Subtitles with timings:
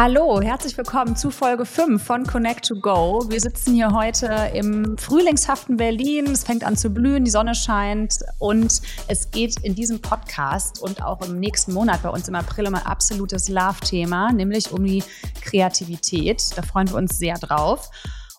[0.00, 3.24] Hallo, herzlich willkommen zu Folge 5 von Connect to Go.
[3.30, 6.26] Wir sitzen hier heute im frühlingshaften Berlin.
[6.26, 11.02] Es fängt an zu blühen, die Sonne scheint und es geht in diesem Podcast und
[11.02, 15.02] auch im nächsten Monat bei uns im April um ein absolutes Love-Thema, nämlich um die
[15.42, 16.44] Kreativität.
[16.54, 17.90] Da freuen wir uns sehr drauf.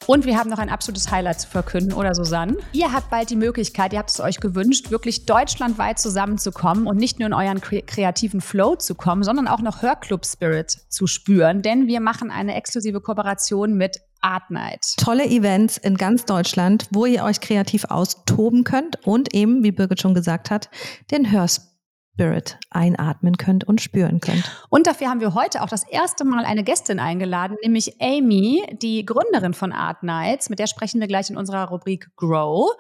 [0.08, 2.58] Und wir haben noch ein absolutes Highlight zu verkünden, oder Susanne?
[2.74, 7.20] Ihr habt bald die Möglichkeit, ihr habt es euch gewünscht, wirklich deutschlandweit zusammenzukommen und nicht
[7.20, 11.62] nur in euren kreativen Flow zu kommen, sondern auch noch Hörclub-Spirit zu spüren.
[11.62, 14.96] Denn wir machen eine exklusive Kooperation mit Art Night.
[14.98, 20.02] Tolle Events in ganz Deutschland, wo ihr euch kreativ austoben könnt und eben, wie Birgit
[20.02, 20.70] schon gesagt hat,
[21.12, 21.70] den Hörspirit
[22.20, 24.44] Spirit einatmen könnt und spüren könnt.
[24.68, 29.06] Und dafür haben wir heute auch das erste Mal eine Gästin eingeladen, nämlich Amy, die
[29.06, 30.50] Gründerin von Art Nights.
[30.50, 32.72] Mit der sprechen wir gleich in unserer Rubrik Grow.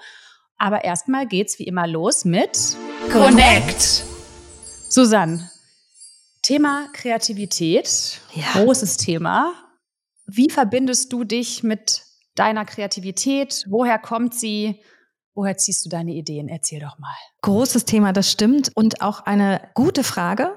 [0.57, 2.75] Aber erstmal geht's wie immer los mit
[3.13, 4.03] Connect.
[4.89, 5.49] Susanne,
[6.41, 8.62] Thema Kreativität, ja.
[8.62, 9.53] großes Thema.
[10.27, 12.01] Wie verbindest du dich mit
[12.35, 13.63] deiner Kreativität?
[13.70, 14.81] Woher kommt sie?
[15.40, 16.49] Woher ziehst du deine Ideen?
[16.49, 17.15] Erzähl doch mal.
[17.43, 18.73] Großes Thema, das stimmt.
[18.76, 20.51] Und auch eine gute Frage.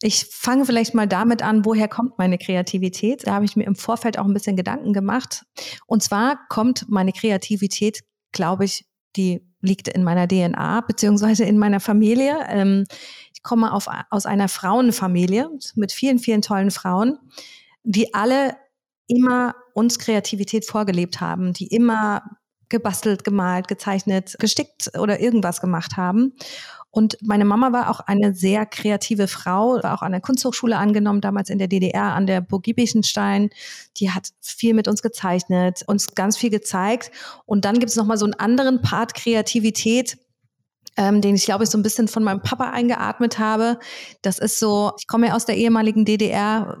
[0.00, 3.26] Ich fange vielleicht mal damit an, woher kommt meine Kreativität?
[3.26, 5.44] Da habe ich mir im Vorfeld auch ein bisschen Gedanken gemacht.
[5.88, 11.80] Und zwar kommt meine Kreativität, glaube ich, die liegt in meiner DNA beziehungsweise in meiner
[11.80, 12.46] Familie.
[12.48, 12.84] Ähm,
[13.34, 17.18] ich komme auf, aus einer Frauenfamilie mit vielen, vielen tollen Frauen,
[17.82, 18.56] die alle
[19.08, 22.22] immer uns Kreativität vorgelebt haben, die immer
[22.68, 26.32] gebastelt, gemalt, gezeichnet, gestickt oder irgendwas gemacht haben.
[26.96, 31.20] Und meine Mama war auch eine sehr kreative Frau, war auch an der Kunsthochschule angenommen,
[31.20, 33.50] damals in der DDR an der Burg Giebichenstein.
[33.98, 37.10] Die hat viel mit uns gezeichnet, uns ganz viel gezeigt.
[37.44, 40.16] Und dann gibt es nochmal so einen anderen Part Kreativität,
[40.96, 43.78] ähm, den ich glaube ich so ein bisschen von meinem Papa eingeatmet habe.
[44.22, 46.78] Das ist so, ich komme ja aus der ehemaligen DDR,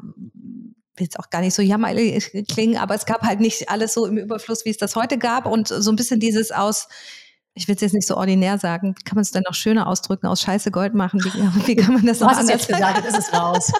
[0.96, 4.06] will jetzt auch gar nicht so jammerlich klingen, aber es gab halt nicht alles so
[4.06, 6.88] im Überfluss, wie es das heute gab und so ein bisschen dieses aus,
[7.56, 10.26] ich will es jetzt nicht so ordinär sagen, kann man es denn noch schöner ausdrücken,
[10.26, 11.24] aus Scheiße Gold machen?
[11.24, 11.30] Wie,
[11.66, 13.72] wie kann man das du hast es jetzt gesagt, ist es raus.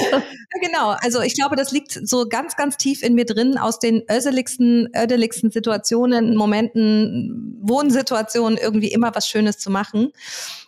[0.60, 4.02] genau, also ich glaube, das liegt so ganz, ganz tief in mir drin, aus den
[4.10, 10.10] öseligsten, ödeligsten Situationen, Momenten, Wohnsituationen irgendwie immer was Schönes zu machen.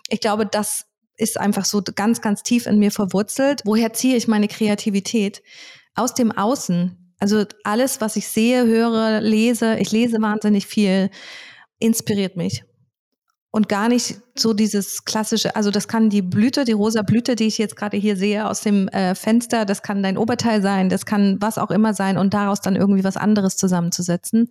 [0.09, 0.87] Ich glaube, das
[1.17, 3.63] ist einfach so ganz, ganz tief in mir verwurzelt.
[3.65, 5.43] Woher ziehe ich meine Kreativität?
[5.95, 7.15] Aus dem Außen.
[7.19, 11.11] Also alles, was ich sehe, höre, lese, ich lese wahnsinnig viel,
[11.79, 12.65] inspiriert mich.
[13.55, 17.47] Und gar nicht so dieses klassische, also das kann die Blüte, die rosa Blüte, die
[17.47, 21.05] ich jetzt gerade hier sehe aus dem äh, Fenster, das kann dein Oberteil sein, das
[21.05, 24.49] kann was auch immer sein und daraus dann irgendwie was anderes zusammenzusetzen.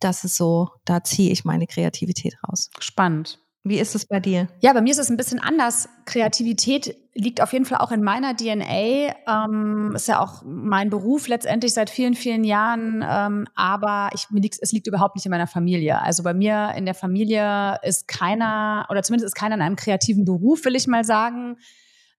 [0.00, 2.70] Das ist so, da ziehe ich meine Kreativität raus.
[2.78, 3.38] Spannend.
[3.66, 4.48] Wie ist es bei dir?
[4.60, 5.88] Ja, bei mir ist es ein bisschen anders.
[6.04, 9.14] Kreativität liegt auf jeden Fall auch in meiner DNA.
[9.26, 13.02] Ähm, ist ja auch mein Beruf letztendlich seit vielen, vielen Jahren.
[13.08, 16.02] Ähm, aber ich, mir liegt, es liegt überhaupt nicht in meiner Familie.
[16.02, 20.26] Also bei mir in der Familie ist keiner, oder zumindest ist keiner in einem kreativen
[20.26, 21.56] Beruf, will ich mal sagen.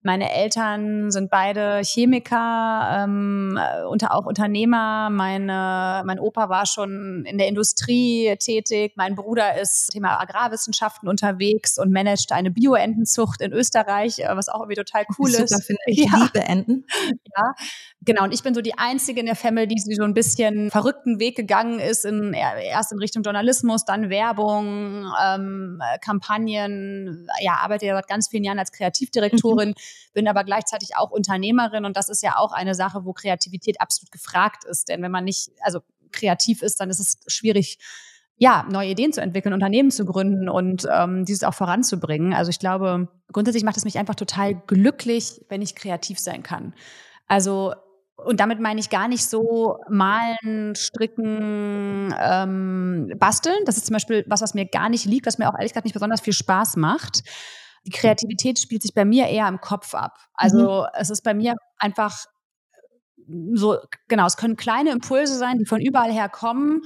[0.05, 5.09] Meine Eltern sind beide Chemiker, ähm, unter, auch Unternehmer.
[5.09, 8.93] Meine, mein Opa war schon in der Industrie tätig.
[8.97, 14.59] Mein Bruder ist Thema Agrarwissenschaften unterwegs und managt eine Bioentenzucht in Österreich, äh, was auch
[14.59, 15.63] irgendwie total cool Super, ist.
[15.66, 15.97] Finde ich.
[15.97, 16.17] Ja.
[16.19, 16.85] liebe Enten.
[17.35, 17.53] Ja,
[18.05, 18.23] genau.
[18.23, 21.35] Und ich bin so die Einzige in der Family, die so ein bisschen verrückten Weg
[21.35, 27.27] gegangen ist, in, erst in Richtung Journalismus, dann Werbung, ähm, Kampagnen.
[27.41, 29.69] Ja, arbeite ja seit ganz vielen Jahren als Kreativdirektorin.
[29.69, 29.75] Mhm
[30.16, 34.11] bin aber gleichzeitig auch Unternehmerin und das ist ja auch eine Sache, wo Kreativität absolut
[34.11, 34.89] gefragt ist.
[34.89, 37.77] Denn wenn man nicht, also kreativ ist, dann ist es schwierig,
[38.37, 42.33] ja, neue Ideen zu entwickeln, Unternehmen zu gründen und ähm, dieses auch voranzubringen.
[42.33, 46.73] Also ich glaube, grundsätzlich macht es mich einfach total glücklich, wenn ich kreativ sein kann.
[47.27, 47.73] Also
[48.17, 53.57] und damit meine ich gar nicht so malen, stricken, ähm, basteln.
[53.65, 55.85] Das ist zum Beispiel was, was mir gar nicht liegt, was mir auch ehrlich gesagt
[55.85, 57.23] nicht besonders viel Spaß macht
[57.85, 60.17] die Kreativität spielt sich bei mir eher im Kopf ab.
[60.34, 60.87] Also mhm.
[60.99, 62.25] es ist bei mir einfach
[63.53, 66.81] so, genau, es können kleine Impulse sein, die von überall her kommen.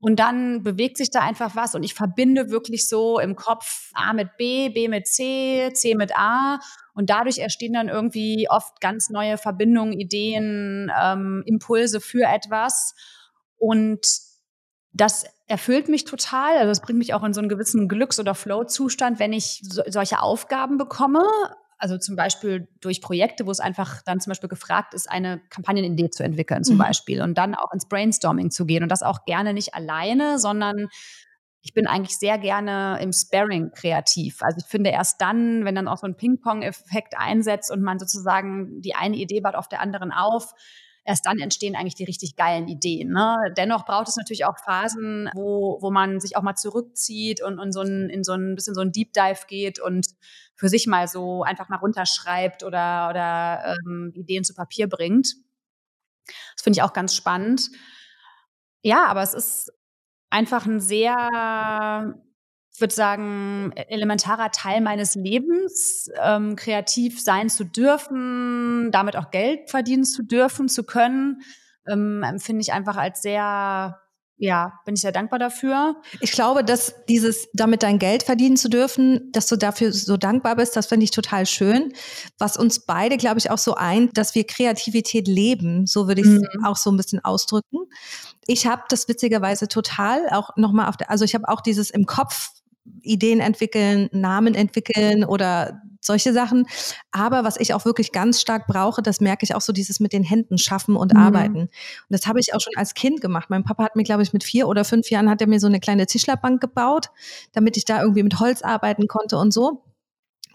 [0.00, 4.12] Und dann bewegt sich da einfach was und ich verbinde wirklich so im Kopf A
[4.12, 6.60] mit B, B mit C, C mit A.
[6.98, 12.92] Und dadurch entstehen dann irgendwie oft ganz neue Verbindungen, Ideen, ähm, Impulse für etwas.
[13.56, 14.04] Und
[14.92, 16.56] das erfüllt mich total.
[16.56, 19.82] Also es bringt mich auch in so einen gewissen Glücks- oder Flow-Zustand, wenn ich so,
[19.86, 21.22] solche Aufgaben bekomme.
[21.78, 26.10] Also zum Beispiel durch Projekte, wo es einfach dann zum Beispiel gefragt ist, eine Kampagnenidee
[26.10, 26.80] zu entwickeln zum mhm.
[26.80, 30.88] Beispiel und dann auch ins Brainstorming zu gehen und das auch gerne nicht alleine, sondern
[31.62, 34.42] ich bin eigentlich sehr gerne im Sparring kreativ.
[34.42, 38.80] Also ich finde erst dann, wenn dann auch so ein Ping-Pong-Effekt einsetzt und man sozusagen
[38.80, 40.54] die eine Idee baut auf der anderen auf,
[41.04, 43.10] erst dann entstehen eigentlich die richtig geilen Ideen.
[43.10, 43.36] Ne?
[43.56, 47.72] Dennoch braucht es natürlich auch Phasen, wo, wo man sich auch mal zurückzieht und, und
[47.72, 50.06] so ein, in so ein bisschen so ein Deep Dive geht und
[50.54, 55.34] für sich mal so einfach mal runterschreibt oder, oder ähm, Ideen zu Papier bringt.
[56.54, 57.70] Das finde ich auch ganz spannend.
[58.82, 59.72] Ja, aber es ist
[60.30, 62.14] einfach ein sehr
[62.78, 69.32] ich würde sagen, e-, elementarer Teil meines Lebens, ähm, kreativ sein zu dürfen, damit auch
[69.32, 71.42] Geld verdienen zu dürfen, zu können,
[71.88, 73.98] ähm, empfinde ich einfach als sehr
[74.38, 75.96] ja, bin ich sehr dankbar dafür.
[76.20, 80.56] Ich glaube, dass dieses, damit dein Geld verdienen zu dürfen, dass du dafür so dankbar
[80.56, 81.92] bist, das finde ich total schön.
[82.38, 86.26] Was uns beide, glaube ich, auch so eint, dass wir Kreativität leben, so würde ich
[86.28, 86.64] es mhm.
[86.64, 87.78] auch so ein bisschen ausdrücken.
[88.46, 92.06] Ich habe das witzigerweise total auch nochmal auf der, also ich habe auch dieses im
[92.06, 92.50] Kopf
[93.02, 96.66] Ideen entwickeln, Namen entwickeln oder solche Sachen.
[97.12, 100.12] Aber was ich auch wirklich ganz stark brauche, das merke ich auch so dieses mit
[100.12, 101.20] den Händen schaffen und mhm.
[101.20, 101.58] arbeiten.
[101.60, 101.70] Und
[102.08, 103.50] das habe ich auch schon als Kind gemacht.
[103.50, 105.66] Mein Papa hat mir, glaube ich, mit vier oder fünf Jahren hat er mir so
[105.66, 107.06] eine kleine Tischlerbank gebaut,
[107.52, 109.84] damit ich da irgendwie mit Holz arbeiten konnte und so.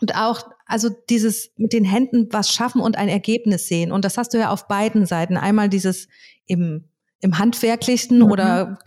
[0.02, 3.92] Und auch, also dieses mit den Händen was schaffen und ein Ergebnis sehen.
[3.92, 5.38] Und das hast du ja auf beiden Seiten.
[5.38, 6.08] Einmal dieses
[6.46, 6.90] im
[7.24, 8.32] im Handwerklichen mhm.
[8.32, 8.78] oder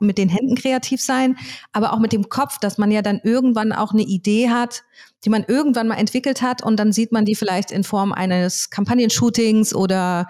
[0.00, 1.36] mit den Händen kreativ sein,
[1.72, 4.82] aber auch mit dem Kopf, dass man ja dann irgendwann auch eine Idee hat,
[5.24, 8.70] die man irgendwann mal entwickelt hat und dann sieht man die vielleicht in Form eines
[8.70, 10.26] Kampagnenshootings oder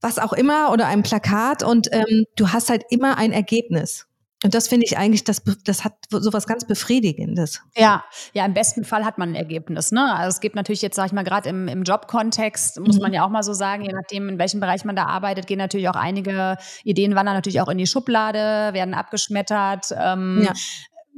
[0.00, 4.06] was auch immer oder einem Plakat und ähm, du hast halt immer ein Ergebnis.
[4.42, 7.62] Und das finde ich eigentlich, das, das hat sowas ganz Befriedigendes.
[7.76, 8.04] Ja,
[8.34, 9.90] ja, im besten Fall hat man ein Ergebnis.
[9.90, 10.14] Ne?
[10.14, 13.02] Also es gibt natürlich jetzt, sag ich mal, gerade im, im Jobkontext, muss mhm.
[13.02, 15.58] man ja auch mal so sagen, je nachdem, in welchem Bereich man da arbeitet, gehen
[15.58, 19.86] natürlich auch einige Ideen wandern natürlich auch in die Schublade, werden abgeschmettert.
[19.92, 20.52] Ähm, ja.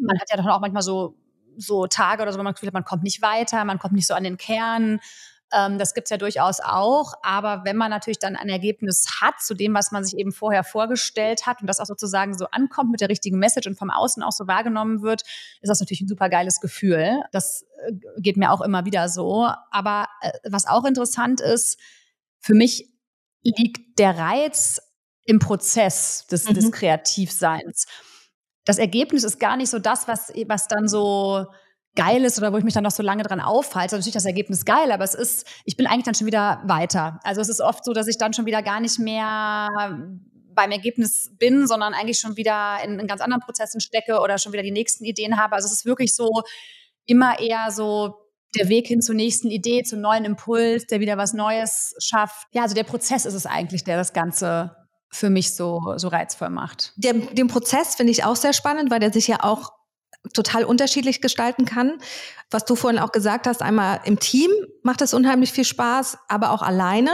[0.00, 1.16] Man hat ja dann auch manchmal so,
[1.56, 3.94] so Tage oder so, wo man das Gefühl hat, man kommt nicht weiter, man kommt
[3.94, 5.00] nicht so an den Kern.
[5.56, 7.14] Ähm, das gibt's ja durchaus auch.
[7.22, 10.64] Aber wenn man natürlich dann ein Ergebnis hat zu dem, was man sich eben vorher
[10.64, 14.22] vorgestellt hat und das auch sozusagen so ankommt mit der richtigen Message und vom Außen
[14.22, 17.22] auch so wahrgenommen wird, ist das natürlich ein super geiles Gefühl.
[17.32, 19.48] Das äh, geht mir auch immer wieder so.
[19.70, 21.78] Aber äh, was auch interessant ist,
[22.40, 22.92] für mich
[23.42, 24.80] liegt der Reiz
[25.24, 26.54] im Prozess des, mhm.
[26.54, 27.86] des Kreativseins.
[28.64, 31.46] Das Ergebnis ist gar nicht so das, was, was dann so
[31.96, 33.96] geil ist oder wo ich mich dann noch so lange dran aufhalte.
[33.96, 37.18] Also natürlich das Ergebnis geil, aber es ist, ich bin eigentlich dann schon wieder weiter.
[37.24, 39.68] Also es ist oft so, dass ich dann schon wieder gar nicht mehr
[40.54, 44.52] beim Ergebnis bin, sondern eigentlich schon wieder in, in ganz anderen Prozessen stecke oder schon
[44.52, 45.54] wieder die nächsten Ideen habe.
[45.54, 46.42] Also es ist wirklich so
[47.04, 48.14] immer eher so
[48.56, 52.48] der Weg hin zur nächsten Idee, zum neuen Impuls, der wieder was Neues schafft.
[52.52, 54.74] Ja, also der Prozess ist es eigentlich, der das Ganze
[55.10, 56.92] für mich so, so reizvoll macht.
[56.96, 59.72] Der, den Prozess finde ich auch sehr spannend, weil der sich ja auch
[60.32, 61.98] total unterschiedlich gestalten kann.
[62.50, 64.50] Was du vorhin auch gesagt hast, einmal im Team
[64.82, 67.10] macht es unheimlich viel Spaß, aber auch alleine.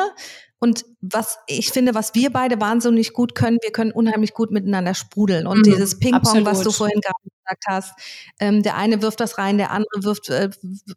[0.63, 4.95] Und was ich finde, was wir beide wahnsinnig gut können, wir können unheimlich gut miteinander
[4.95, 5.49] sprudeln.
[5.49, 7.93] Und mhm, dieses Ping-Pong, was du vorhin gerade gesagt hast,
[8.39, 10.51] ähm, der eine wirft das rein, der andere wirft, äh,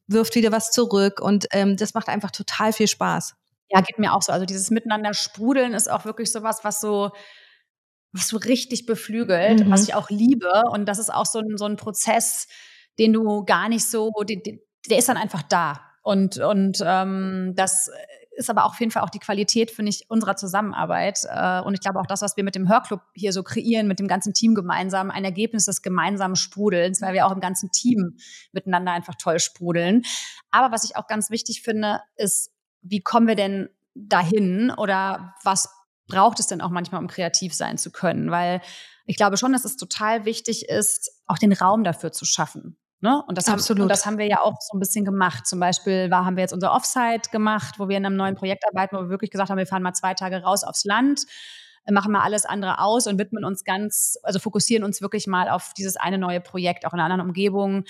[0.06, 1.19] wirft wieder was zurück.
[1.19, 3.33] Und ähm, das macht einfach total viel Spaß.
[3.69, 4.31] Ja, geht mir auch so.
[4.31, 7.12] Also dieses Miteinander sprudeln ist auch wirklich sowas, was so
[8.15, 9.71] was so richtig beflügelt, mhm.
[9.71, 10.63] was ich auch liebe.
[10.71, 12.47] Und das ist auch so ein, so ein Prozess,
[12.97, 14.38] den du gar nicht so, der,
[14.89, 15.81] der ist dann einfach da.
[16.01, 17.89] Und, und ähm, das
[18.38, 21.19] ist aber auch auf jeden Fall auch die Qualität, finde ich, unserer Zusammenarbeit.
[21.29, 24.00] Äh, und ich glaube auch das, was wir mit dem Hörclub hier so kreieren, mit
[24.00, 28.17] dem ganzen Team gemeinsam, ein Ergebnis des gemeinsamen Sprudelns, weil wir auch im ganzen Team
[28.51, 30.03] miteinander einfach toll sprudeln.
[30.51, 35.69] Aber was ich auch ganz wichtig finde, ist, wie kommen wir denn dahin oder was
[36.07, 38.31] braucht es denn auch manchmal, um kreativ sein zu können?
[38.31, 38.62] Weil
[39.05, 42.77] ich glaube schon, dass es total wichtig ist, auch den Raum dafür zu schaffen.
[43.01, 43.24] Ne?
[43.27, 43.79] Und, das Absolut.
[43.79, 45.45] Haben, und das haben wir ja auch so ein bisschen gemacht.
[45.45, 48.63] Zum Beispiel war, haben wir jetzt unser Offsite gemacht, wo wir in einem neuen Projekt
[48.67, 51.21] arbeiten, wo wir wirklich gesagt haben, wir fahren mal zwei Tage raus aufs Land,
[51.91, 55.74] machen mal alles andere aus und widmen uns ganz, also fokussieren uns wirklich mal auf
[55.77, 57.83] dieses eine neue Projekt, auch in einer anderen Umgebung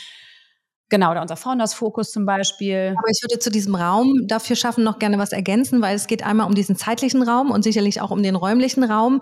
[0.90, 2.94] Genau, oder unser Founders-Fokus zum Beispiel.
[2.98, 6.24] Aber ich würde zu diesem Raum dafür schaffen noch gerne was ergänzen, weil es geht
[6.24, 9.22] einmal um diesen zeitlichen Raum und sicherlich auch um den räumlichen Raum,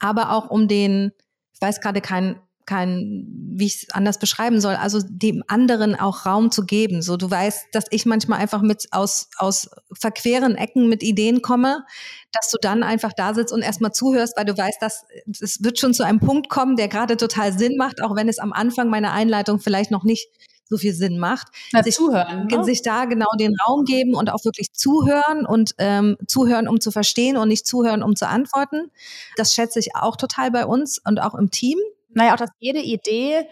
[0.00, 1.12] aber auch um den,
[1.52, 6.26] ich weiß gerade kein, kein, wie ich es anders beschreiben soll, also dem anderen auch
[6.26, 7.02] Raum zu geben.
[7.02, 11.84] So, du weißt, dass ich manchmal einfach mit aus, aus verqueren Ecken mit Ideen komme,
[12.32, 15.04] dass du dann einfach da sitzt und erstmal zuhörst, weil du weißt, dass
[15.40, 18.38] es wird schon zu einem Punkt kommen, der gerade total Sinn macht, auch wenn es
[18.38, 20.26] am Anfang meiner Einleitung vielleicht noch nicht
[20.68, 21.48] so viel Sinn macht.
[21.72, 22.46] Na, sich, zuhören.
[22.46, 22.64] Ne?
[22.64, 26.90] Sich da genau den Raum geben und auch wirklich zuhören und ähm, zuhören, um zu
[26.90, 28.90] verstehen und nicht zuhören, um zu antworten.
[29.36, 31.78] Das schätze ich auch total bei uns und auch im Team.
[32.10, 33.46] Naja, auch, dass jede Idee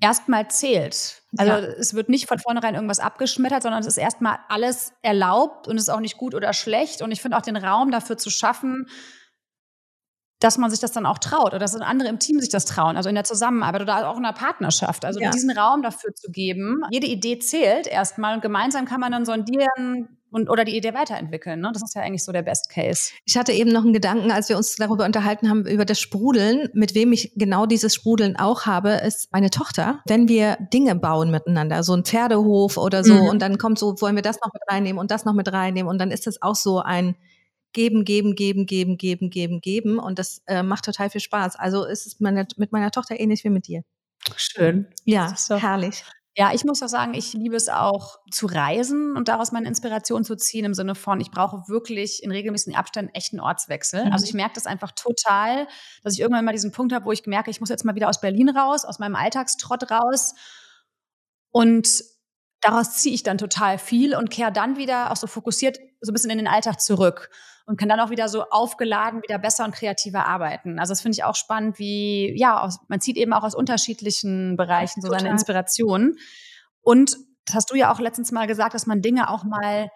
[0.00, 1.22] erstmal zählt.
[1.36, 1.58] Also ja.
[1.58, 5.84] es wird nicht von vornherein irgendwas abgeschmettert, sondern es ist erstmal alles erlaubt und es
[5.84, 7.02] ist auch nicht gut oder schlecht.
[7.02, 8.86] Und ich finde auch den Raum dafür zu schaffen,
[10.40, 12.96] dass man sich das dann auch traut oder dass andere im Team sich das trauen,
[12.96, 15.04] also in der Zusammenarbeit oder auch in der Partnerschaft.
[15.04, 15.30] Also ja.
[15.30, 16.82] diesen Raum dafür zu geben.
[16.90, 21.60] Jede Idee zählt erstmal und gemeinsam kann man dann sondieren, und oder die Idee weiterentwickeln.
[21.60, 21.70] Ne?
[21.72, 23.12] Das ist ja eigentlich so der Best Case.
[23.24, 26.68] Ich hatte eben noch einen Gedanken, als wir uns darüber unterhalten haben, über das Sprudeln.
[26.74, 30.00] Mit wem ich genau dieses Sprudeln auch habe, ist meine Tochter.
[30.06, 33.28] Wenn wir Dinge bauen miteinander, so ein Pferdehof oder so, mhm.
[33.28, 35.88] und dann kommt so, wollen wir das noch mit reinnehmen und das noch mit reinnehmen,
[35.88, 37.16] und dann ist das auch so ein
[37.72, 39.98] Geben, geben, geben, geben, geben, geben, geben.
[39.98, 41.56] Und das äh, macht total viel Spaß.
[41.56, 43.82] Also ist es meine, mit meiner Tochter ähnlich wie mit dir.
[44.36, 44.88] Schön.
[45.04, 46.04] Ja, herrlich.
[46.38, 50.24] Ja, ich muss auch sagen, ich liebe es auch zu reisen und daraus meine Inspiration
[50.24, 54.04] zu ziehen im Sinne von, ich brauche wirklich in regelmäßigen Abständen echten Ortswechsel.
[54.04, 54.12] Mhm.
[54.12, 55.66] Also ich merke das einfach total,
[56.04, 58.08] dass ich irgendwann mal diesen Punkt habe, wo ich merke, ich muss jetzt mal wieder
[58.08, 60.36] aus Berlin raus, aus meinem Alltagstrott raus.
[61.50, 62.04] Und
[62.60, 66.14] daraus ziehe ich dann total viel und kehre dann wieder auch so fokussiert so ein
[66.14, 67.30] bisschen in den Alltag zurück
[67.68, 70.78] und kann dann auch wieder so aufgeladen wieder besser und kreativer arbeiten.
[70.78, 74.56] Also das finde ich auch spannend, wie, ja, aus, man zieht eben auch aus unterschiedlichen
[74.56, 76.18] Bereichen so seine Inspirationen.
[76.80, 79.90] Und das hast du ja auch letztens mal gesagt, dass man Dinge auch mal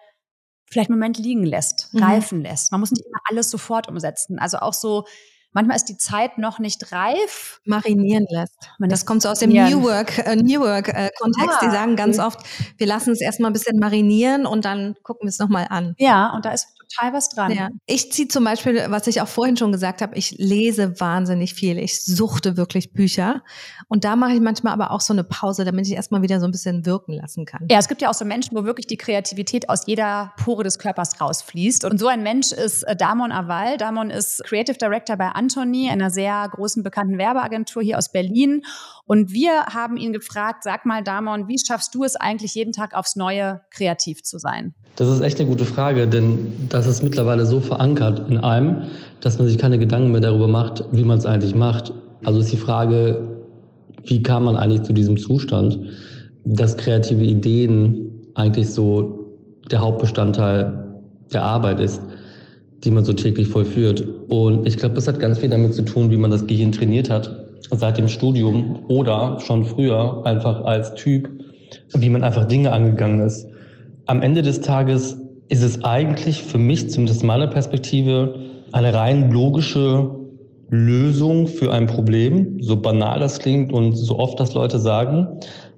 [0.69, 2.03] vielleicht einen Moment liegen lässt, mhm.
[2.03, 2.71] reifen lässt.
[2.71, 4.37] Man muss nicht immer alles sofort umsetzen.
[4.37, 5.05] Also auch so
[5.51, 7.59] manchmal ist die Zeit noch nicht reif.
[7.65, 8.69] Marinieren lässt.
[8.77, 11.57] Man das kommt so aus dem New Work, äh, New Work äh, Kontext.
[11.59, 12.39] Ah, die sagen ganz oft,
[12.77, 15.95] wir lassen es erstmal ein bisschen marinieren und dann gucken wir es nochmal an.
[15.97, 17.51] Ja, und da ist total was dran.
[17.51, 17.69] Ja.
[17.85, 21.77] Ich ziehe zum Beispiel, was ich auch vorhin schon gesagt habe, ich lese wahnsinnig viel.
[21.77, 23.43] Ich suchte wirklich Bücher.
[23.87, 26.45] Und da mache ich manchmal aber auch so eine Pause, damit ich erstmal wieder so
[26.45, 27.67] ein bisschen wirken lassen kann.
[27.69, 30.79] Ja, es gibt ja auch so Menschen, wo wirklich die Kreativität aus jeder Pore des
[30.79, 31.85] Körpers rausfließt.
[31.85, 33.77] Und so ein Mensch ist äh, Damon Aval.
[33.77, 38.63] Damon ist Creative Director bei Anthony, einer sehr großen bekannten Werbeagentur hier aus Berlin.
[39.05, 42.93] Und wir haben ihn gefragt, sag mal, Damon, wie schaffst du es eigentlich jeden Tag
[42.93, 44.73] aufs Neue kreativ zu sein?
[44.95, 48.83] Das ist echt eine gute Frage, denn das ist mittlerweile so verankert in einem,
[49.21, 51.93] dass man sich keine Gedanken mehr darüber macht, wie man es eigentlich macht.
[52.23, 53.27] Also ist die Frage,
[54.05, 55.79] wie kam man eigentlich zu diesem Zustand,
[56.45, 59.29] dass kreative Ideen eigentlich so
[59.71, 62.01] der Hauptbestandteil der Arbeit ist,
[62.83, 64.05] die man so täglich vollführt.
[64.27, 67.09] Und ich glaube, das hat ganz viel damit zu tun, wie man das Gehirn trainiert
[67.09, 71.29] hat seit dem Studium oder schon früher einfach als Typ,
[71.93, 73.47] wie man einfach Dinge angegangen ist.
[74.05, 75.17] Am Ende des Tages
[75.49, 78.35] ist es eigentlich für mich, zumindest aus meiner Perspektive,
[78.71, 80.09] eine rein logische
[80.69, 85.27] Lösung für ein Problem, so banal das klingt und so oft das Leute sagen.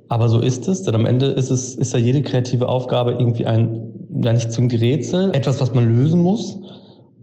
[0.07, 3.45] Aber so ist es, denn am Ende ist es, ist ja jede kreative Aufgabe irgendwie
[3.45, 3.91] ein,
[4.23, 6.59] ja nicht zum Gerätsel, etwas, was man lösen muss.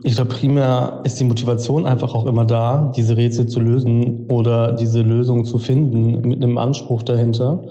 [0.02, 4.72] Ich glaube, primär ist die Motivation einfach auch immer da, diese Rätsel zu lösen oder
[4.72, 7.62] diese Lösung zu finden mit einem Anspruch dahinter.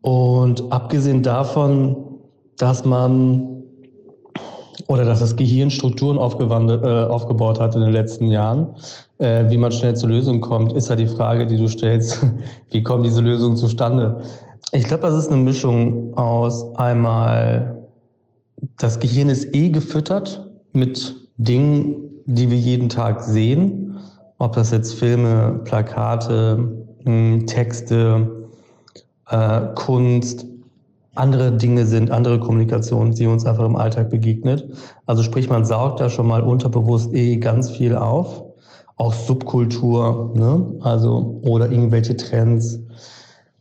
[0.00, 2.07] Und abgesehen davon,
[2.58, 3.58] dass man
[4.86, 8.68] oder dass das Gehirn Strukturen äh, aufgebaut hat in den letzten Jahren,
[9.18, 12.24] äh, wie man schnell zur Lösung kommt, ist ja die Frage, die du stellst,
[12.70, 14.22] wie kommen diese Lösungen zustande?
[14.72, 17.88] Ich glaube, das ist eine Mischung aus einmal,
[18.76, 21.96] das Gehirn ist eh gefüttert mit Dingen,
[22.26, 23.96] die wir jeden Tag sehen,
[24.38, 28.48] ob das jetzt Filme, Plakate, hm, Texte,
[29.28, 30.46] äh, Kunst,
[31.18, 34.68] andere Dinge sind, andere Kommunikation, die uns einfach im Alltag begegnet.
[35.06, 38.44] Also sprich, man saugt da schon mal unterbewusst eh ganz viel auf.
[38.96, 40.74] Auch Subkultur, ne?
[40.80, 42.80] also oder irgendwelche Trends.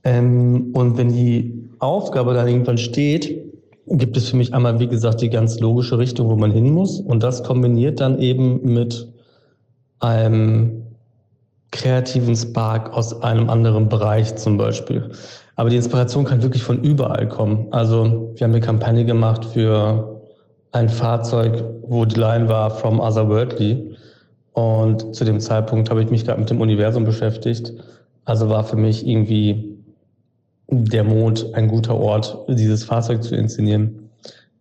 [0.03, 3.43] Ähm, und wenn die Aufgabe dann irgendwann steht,
[3.87, 6.99] gibt es für mich einmal, wie gesagt, die ganz logische Richtung, wo man hin muss.
[6.99, 9.07] Und das kombiniert dann eben mit
[9.99, 10.83] einem
[11.71, 15.11] kreativen Spark aus einem anderen Bereich zum Beispiel.
[15.57, 17.67] Aber die Inspiration kann wirklich von überall kommen.
[17.71, 20.21] Also wir haben eine Kampagne gemacht für
[20.71, 23.95] ein Fahrzeug, wo die Line war From Otherworldly.
[24.53, 27.73] Und zu dem Zeitpunkt habe ich mich gerade mit dem Universum beschäftigt.
[28.23, 29.79] Also war für mich irgendwie
[30.69, 34.09] der Mond ein guter Ort, dieses Fahrzeug zu inszenieren.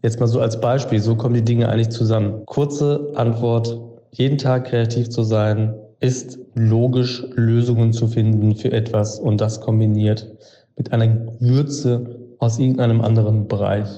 [0.02, 2.46] Jetzt mal so als Beispiel, so kommen die Dinge eigentlich zusammen.
[2.46, 3.78] Kurze Antwort,
[4.12, 10.26] jeden Tag kreativ zu sein, ist logisch Lösungen zu finden für etwas und das kombiniert
[10.76, 13.88] mit einer Würze aus irgendeinem anderen Bereich.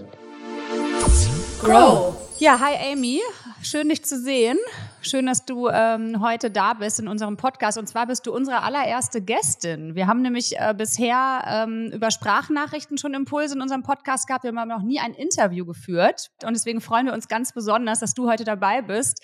[1.61, 2.15] Grow.
[2.39, 3.21] Ja, hi Amy,
[3.63, 4.59] schön dich zu sehen.
[5.01, 7.79] Schön, dass du ähm, heute da bist in unserem Podcast.
[7.79, 9.97] Und zwar bist du unsere allererste Gästin.
[9.97, 14.45] Wir haben nämlich äh, bisher ähm, über Sprachnachrichten schon Impulse in unserem Podcast gehabt.
[14.45, 16.31] Wir haben aber noch nie ein Interview geführt.
[16.45, 19.21] Und deswegen freuen wir uns ganz besonders, dass du heute dabei bist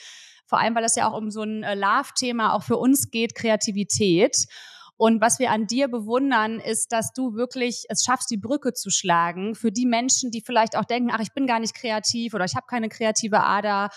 [0.46, 3.34] vor allem weil es ja auch um so ein äh, Love-Thema auch für uns geht,
[3.34, 4.46] Kreativität.
[4.96, 8.90] Und was wir an dir bewundern, ist, dass du wirklich es schaffst, die Brücke zu
[8.90, 12.44] schlagen für die Menschen, die vielleicht auch denken, ach, ich bin gar nicht kreativ oder
[12.44, 13.90] ich habe keine kreative Ader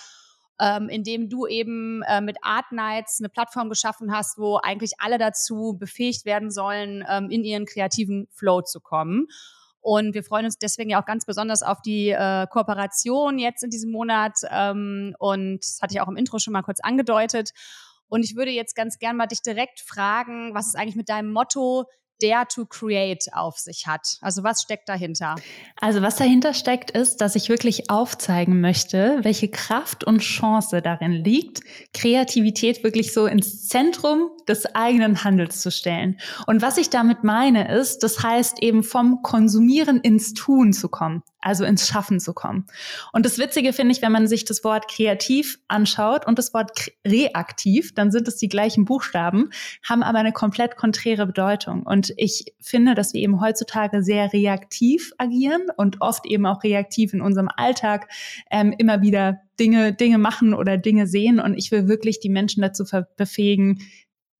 [0.59, 5.17] ähm, indem du eben äh, mit Art Nights eine Plattform geschaffen hast, wo eigentlich alle
[5.17, 9.27] dazu befähigt werden sollen, ähm, in ihren kreativen Flow zu kommen.
[9.79, 13.69] Und wir freuen uns deswegen ja auch ganz besonders auf die äh, Kooperation jetzt in
[13.69, 14.33] diesem Monat.
[14.49, 17.51] Ähm, und das hatte ich auch im Intro schon mal kurz angedeutet.
[18.09, 21.31] Und ich würde jetzt ganz gern mal dich direkt fragen, was ist eigentlich mit deinem
[21.31, 21.85] Motto
[22.19, 24.17] Dare to Create auf sich hat.
[24.21, 25.35] Also was steckt dahinter?
[25.79, 31.11] Also was dahinter steckt, ist, dass ich wirklich aufzeigen möchte, welche Kraft und Chance darin
[31.11, 31.61] liegt,
[31.93, 36.19] Kreativität wirklich so ins Zentrum des eigenen Handels zu stellen.
[36.47, 41.23] Und was ich damit meine, ist, das heißt eben vom Konsumieren ins Tun zu kommen
[41.39, 42.65] also ins Schaffen zu kommen.
[43.13, 46.71] Und das Witzige finde ich, wenn man sich das Wort kreativ anschaut und das Wort
[47.05, 49.51] reaktiv, dann sind es die gleichen Buchstaben,
[49.87, 51.83] haben aber eine komplett konträre Bedeutung.
[51.83, 57.13] Und ich finde, dass wir eben heutzutage sehr reaktiv agieren und oft eben auch reaktiv
[57.13, 58.09] in unserem Alltag
[58.51, 61.39] ähm, immer wieder Dinge, Dinge machen oder Dinge sehen.
[61.39, 62.83] Und ich will wirklich die Menschen dazu
[63.15, 63.79] befähigen,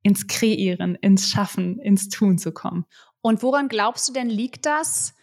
[0.04, 2.86] ins Kreieren, ins Schaffen, ins Tun zu kommen.
[3.22, 5.13] Und woran glaubst du denn liegt das?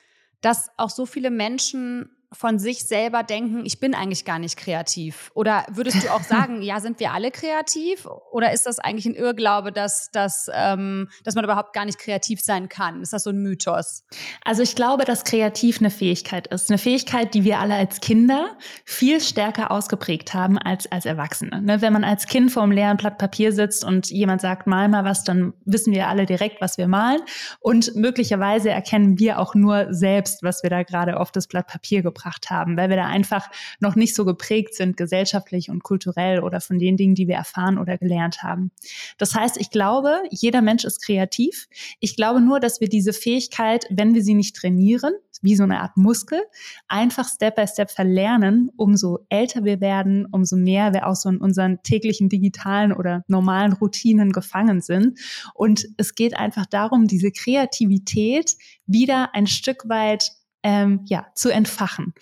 [0.45, 5.31] Dass auch so viele Menschen von sich selber denken, ich bin eigentlich gar nicht kreativ?
[5.35, 8.07] Oder würdest du auch sagen, ja, sind wir alle kreativ?
[8.31, 12.41] Oder ist das eigentlich ein Irrglaube, dass, dass, ähm, dass man überhaupt gar nicht kreativ
[12.41, 13.03] sein kann?
[13.03, 14.05] Ist das so ein Mythos?
[14.45, 16.71] Also ich glaube, dass kreativ eine Fähigkeit ist.
[16.71, 21.63] Eine Fähigkeit, die wir alle als Kinder viel stärker ausgeprägt haben als als Erwachsene.
[21.63, 21.81] Ne?
[21.81, 25.05] Wenn man als Kind vor einem leeren Blatt Papier sitzt und jemand sagt, mal mal
[25.05, 27.21] was, dann wissen wir alle direkt, was wir malen.
[27.61, 32.03] Und möglicherweise erkennen wir auch nur selbst, was wir da gerade auf das Blatt Papier
[32.03, 33.49] gebracht gebracht haben, weil wir da einfach
[33.81, 37.79] noch nicht so geprägt sind, gesellschaftlich und kulturell oder von den Dingen, die wir erfahren
[37.79, 38.71] oder gelernt haben.
[39.19, 41.67] Das heißt, ich glaube, jeder Mensch ist kreativ.
[42.01, 45.13] Ich glaube nur, dass wir diese Fähigkeit, wenn wir sie nicht trainieren,
[45.43, 46.41] wie so eine Art Muskel,
[46.89, 51.39] einfach Step by Step verlernen, umso älter wir werden, umso mehr wir auch so in
[51.39, 55.19] unseren täglichen digitalen oder normalen Routinen gefangen sind.
[55.53, 58.55] Und es geht einfach darum, diese Kreativität
[58.87, 60.31] wieder ein Stück weit
[60.65, 62.15] ähm, ja, zu entfachen.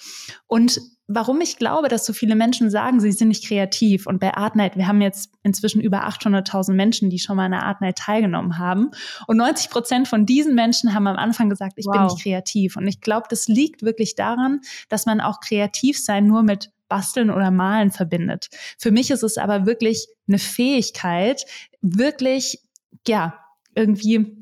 [0.46, 4.06] Und warum ich glaube, dass so viele Menschen sagen, sie sind nicht kreativ.
[4.06, 7.64] Und bei Artnight, wir haben jetzt inzwischen über 800.000 Menschen, die schon mal an der
[7.64, 8.90] Artnight teilgenommen haben.
[9.26, 11.92] Und 90 Prozent von diesen Menschen haben am Anfang gesagt, ich wow.
[11.92, 12.76] bin nicht kreativ.
[12.76, 17.30] Und ich glaube, das liegt wirklich daran, dass man auch kreativ sein nur mit Basteln
[17.30, 18.48] oder Malen verbindet.
[18.78, 21.44] Für mich ist es aber wirklich eine Fähigkeit,
[21.80, 22.60] wirklich,
[23.06, 23.38] ja,
[23.74, 24.41] irgendwie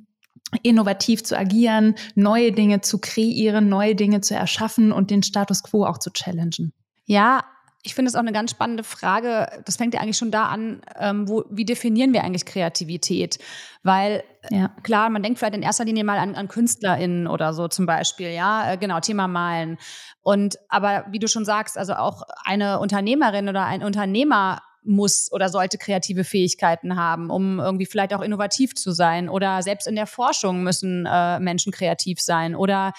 [0.63, 5.85] innovativ zu agieren, neue Dinge zu kreieren, neue Dinge zu erschaffen und den Status quo
[5.85, 6.73] auch zu challengen.
[7.07, 7.45] Ja,
[7.83, 9.63] ich finde es auch eine ganz spannende Frage.
[9.65, 13.39] Das fängt ja eigentlich schon da an, ähm, wo, wie definieren wir eigentlich Kreativität?
[13.83, 14.69] Weil ja.
[14.83, 18.31] klar, man denkt vielleicht in erster Linie mal an, an KünstlerInnen oder so zum Beispiel,
[18.31, 19.79] ja, äh, genau, Thema Malen.
[20.21, 25.49] Und aber wie du schon sagst, also auch eine Unternehmerin oder ein Unternehmer muss oder
[25.49, 29.29] sollte kreative Fähigkeiten haben, um irgendwie vielleicht auch innovativ zu sein.
[29.29, 32.55] Oder selbst in der Forschung müssen äh, Menschen kreativ sein.
[32.55, 32.93] Oder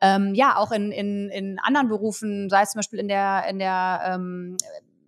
[0.00, 3.58] ähm, ja, auch in, in, in anderen Berufen, sei es zum Beispiel in der, in
[3.58, 4.56] der ähm,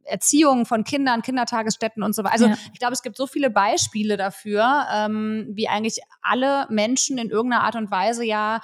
[0.04, 2.32] Erziehung von Kindern, Kindertagesstätten und so weiter.
[2.34, 2.56] Also ja.
[2.72, 7.64] ich glaube, es gibt so viele Beispiele dafür, ähm, wie eigentlich alle Menschen in irgendeiner
[7.64, 8.60] Art und Weise ja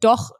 [0.00, 0.32] doch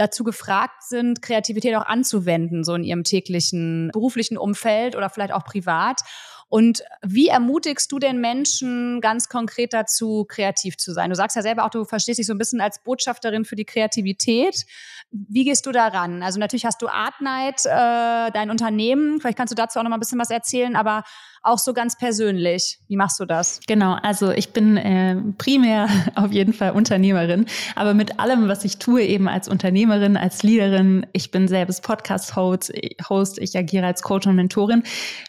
[0.00, 5.44] dazu gefragt sind, Kreativität auch anzuwenden, so in ihrem täglichen beruflichen Umfeld oder vielleicht auch
[5.44, 6.00] privat.
[6.48, 11.08] Und wie ermutigst du denn Menschen ganz konkret dazu, kreativ zu sein?
[11.08, 13.64] Du sagst ja selber auch, du verstehst dich so ein bisschen als Botschafterin für die
[13.64, 14.66] Kreativität.
[15.12, 16.24] Wie gehst du daran?
[16.24, 19.20] Also natürlich hast du Artnight, äh, dein Unternehmen.
[19.20, 21.04] Vielleicht kannst du dazu auch noch mal ein bisschen was erzählen, aber
[21.42, 22.78] auch so ganz persönlich.
[22.88, 23.60] Wie machst du das?
[23.66, 28.78] Genau, also ich bin äh, primär auf jeden Fall Unternehmerin, aber mit allem, was ich
[28.78, 34.36] tue, eben als Unternehmerin, als Leaderin, ich bin selbst Podcast-Host, ich agiere als Coach und
[34.36, 34.82] Mentorin,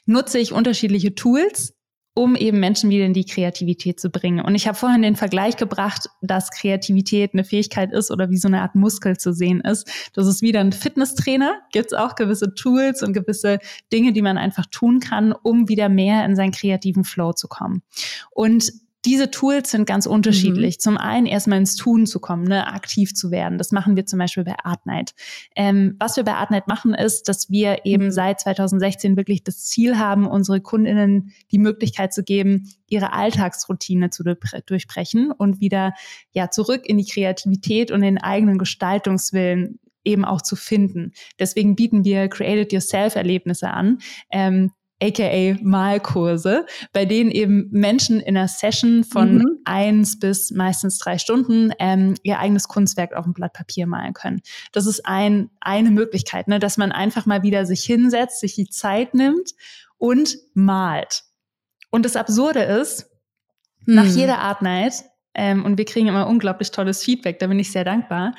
[0.06, 1.74] nutze ich unterschiedliche Tools,
[2.14, 4.44] um eben Menschen wieder in die Kreativität zu bringen.
[4.44, 8.48] Und ich habe vorhin den Vergleich gebracht, dass Kreativität eine Fähigkeit ist oder wie so
[8.48, 9.90] eine Art Muskel zu sehen ist.
[10.14, 13.60] Das ist wieder ein Fitnesstrainer, gibt es auch gewisse Tools und gewisse
[13.94, 17.82] Dinge, die man einfach tun kann, um wieder mehr in seinen kreativen Flow zu kommen.
[18.32, 18.72] Und
[19.06, 20.76] diese Tools sind ganz unterschiedlich.
[20.78, 20.80] Mhm.
[20.80, 23.58] Zum einen erstmal ins Tun zu kommen, ne, aktiv zu werden.
[23.58, 25.14] Das machen wir zum Beispiel bei Artnight.
[25.56, 28.12] Ähm, was wir bei Artnight machen, ist, dass wir eben mhm.
[28.12, 34.24] seit 2016 wirklich das Ziel haben, unsere Kundinnen die Möglichkeit zu geben, ihre Alltagsroutine zu
[34.24, 35.94] durchbrechen und wieder
[36.32, 41.14] ja zurück in die Kreativität und den eigenen Gestaltungswillen eben auch zu finden.
[41.40, 44.00] Deswegen bieten wir Created Yourself Erlebnisse an,
[44.32, 49.60] ähm, aka Malkurse, bei denen eben Menschen in einer Session von mhm.
[49.66, 54.42] eins bis meistens drei Stunden ähm, ihr eigenes Kunstwerk auf ein Blatt Papier malen können.
[54.72, 58.70] Das ist ein, eine Möglichkeit, ne, dass man einfach mal wieder sich hinsetzt, sich die
[58.70, 59.52] Zeit nimmt
[59.98, 61.24] und malt.
[61.90, 63.10] Und das Absurde ist,
[63.86, 63.96] mhm.
[63.96, 67.72] nach jeder Art Night, ähm, und wir kriegen immer unglaublich tolles Feedback, da bin ich
[67.72, 68.36] sehr dankbar,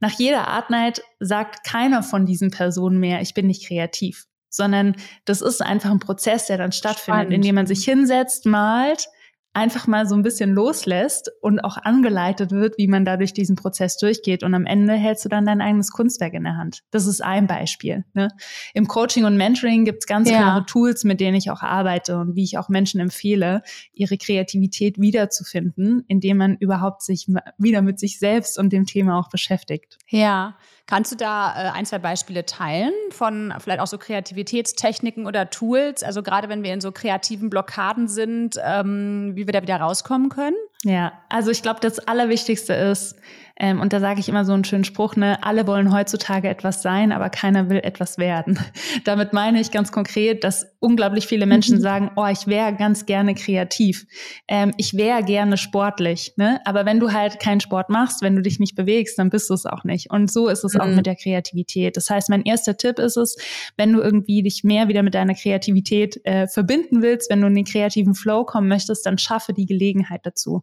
[0.00, 4.96] nach jeder Art Night sagt keiner von diesen Personen mehr, ich bin nicht kreativ sondern
[5.24, 7.34] das ist einfach ein Prozess, der dann stattfindet, Spannend.
[7.34, 9.08] indem man sich hinsetzt, malt,
[9.56, 13.56] einfach mal so ein bisschen loslässt und auch angeleitet wird, wie man da durch diesen
[13.56, 14.42] Prozess durchgeht.
[14.42, 16.82] Und am Ende hältst du dann dein eigenes Kunstwerk in der Hand.
[16.90, 18.04] Das ist ein Beispiel.
[18.12, 18.28] Ne?
[18.74, 20.36] Im Coaching und Mentoring gibt es ganz ja.
[20.36, 23.62] klare Tools, mit denen ich auch arbeite und wie ich auch Menschen empfehle,
[23.94, 29.30] ihre Kreativität wiederzufinden, indem man überhaupt sich wieder mit sich selbst und dem Thema auch
[29.30, 29.96] beschäftigt.
[30.10, 30.58] Ja.
[30.86, 36.04] Kannst du da äh, ein, zwei Beispiele teilen von vielleicht auch so Kreativitätstechniken oder Tools?
[36.04, 40.28] Also gerade wenn wir in so kreativen Blockaden sind, ähm, wie wir da wieder rauskommen
[40.28, 40.56] können?
[40.84, 43.16] Ja, also ich glaube, das Allerwichtigste ist,
[43.58, 46.82] ähm, und da sage ich immer so einen schönen Spruch, ne, alle wollen heutzutage etwas
[46.82, 48.58] sein, aber keiner will etwas werden.
[49.04, 51.80] Damit meine ich ganz konkret, dass unglaublich viele Menschen mhm.
[51.80, 54.06] sagen, oh, ich wäre ganz gerne kreativ,
[54.46, 56.60] ähm, ich wäre gerne sportlich, ne?
[56.64, 59.54] Aber wenn du halt keinen Sport machst, wenn du dich nicht bewegst, dann bist du
[59.54, 60.10] es auch nicht.
[60.10, 60.80] Und so ist es mhm.
[60.80, 61.96] auch mit der Kreativität.
[61.96, 63.36] Das heißt, mein erster Tipp ist es,
[63.76, 67.54] wenn du irgendwie dich mehr wieder mit deiner Kreativität äh, verbinden willst, wenn du in
[67.54, 70.62] den kreativen Flow kommen möchtest, dann schaffe die Gelegenheit dazu.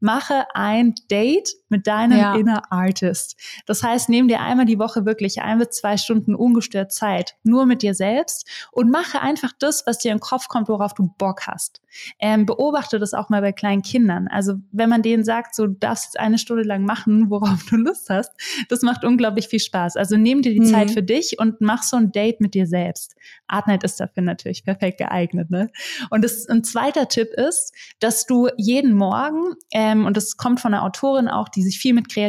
[0.00, 2.40] Mache ein Date mit deinem ja.
[2.40, 3.36] Inner Artist.
[3.66, 7.66] Das heißt, nimm dir einmal die Woche wirklich ein bis zwei Stunden ungestört Zeit, nur
[7.66, 11.12] mit dir selbst und mache einfach das, was dir in den Kopf kommt, worauf du
[11.18, 11.80] Bock hast.
[12.18, 14.28] Ähm, beobachte das auch mal bei kleinen Kindern.
[14.28, 17.76] Also wenn man denen sagt, so du darfst jetzt eine Stunde lang machen, worauf du
[17.76, 18.32] Lust hast,
[18.68, 19.96] das macht unglaublich viel Spaß.
[19.96, 20.66] Also nimm dir die mhm.
[20.66, 23.16] Zeit für dich und mach so ein Date mit dir selbst.
[23.46, 25.50] Artnight ist dafür natürlich perfekt geeignet.
[25.50, 25.70] Ne?
[26.10, 30.74] Und das, ein zweiter Tipp ist, dass du jeden Morgen, ähm, und das kommt von
[30.74, 32.19] einer Autorin auch, die sich viel mit Kreativität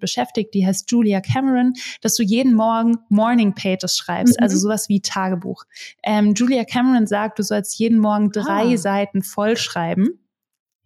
[0.00, 4.56] beschäftigt, die heißt Julia Cameron, dass du jeden Morgen Morning Pages schreibst, also mhm.
[4.56, 5.64] also sowas wie Tagebuch.
[6.02, 8.76] Ähm, Julia Cameron sagt, du sollst jeden Morgen drei ah.
[8.76, 10.20] Seiten voll schreiben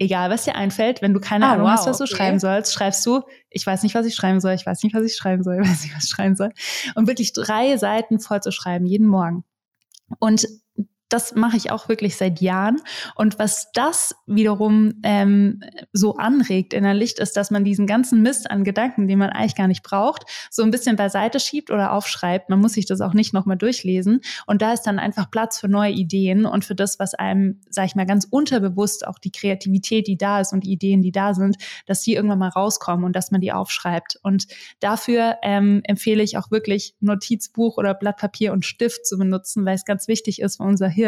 [0.00, 2.16] egal was dir einfällt, wenn du keine ah, Ahnung wow, hast, was du okay.
[2.16, 3.20] schreiben sollst, schreibst du,
[3.50, 5.68] ich weiß nicht, was ich schreiben soll, ich weiß nicht, was ich schreiben soll, ich
[5.68, 6.50] weiß nicht, was ich schreiben soll.
[6.94, 9.44] Und wirklich drei Seiten voll zu schreiben, jeden Morgen.
[10.18, 10.48] Und
[11.10, 12.80] das mache ich auch wirklich seit Jahren.
[13.14, 18.22] Und was das wiederum ähm, so anregt in der Licht ist, dass man diesen ganzen
[18.22, 21.92] Mist an Gedanken, den man eigentlich gar nicht braucht, so ein bisschen beiseite schiebt oder
[21.92, 22.48] aufschreibt.
[22.48, 24.20] Man muss sich das auch nicht nochmal durchlesen.
[24.46, 27.86] Und da ist dann einfach Platz für neue Ideen und für das, was einem, sage
[27.86, 31.34] ich mal, ganz unterbewusst auch die Kreativität, die da ist und die Ideen, die da
[31.34, 34.18] sind, dass die irgendwann mal rauskommen und dass man die aufschreibt.
[34.22, 34.46] Und
[34.78, 39.74] dafür ähm, empfehle ich auch wirklich Notizbuch oder Blatt Papier und Stift zu benutzen, weil
[39.74, 40.99] es ganz wichtig ist für unser Hirn,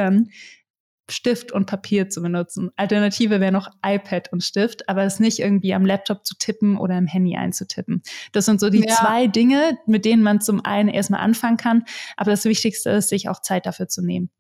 [1.11, 2.71] Stift und Papier zu benutzen.
[2.77, 6.97] Alternative wäre noch iPad und Stift, aber es nicht irgendwie am Laptop zu tippen oder
[6.97, 8.03] im Handy einzutippen.
[8.33, 8.95] Das sind so die ja.
[8.95, 11.85] zwei Dinge, mit denen man zum einen erstmal anfangen kann,
[12.17, 14.31] aber das Wichtigste ist, sich auch Zeit dafür zu nehmen,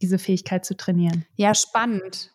[0.00, 1.24] diese Fähigkeit zu trainieren.
[1.36, 2.30] Ja, spannend.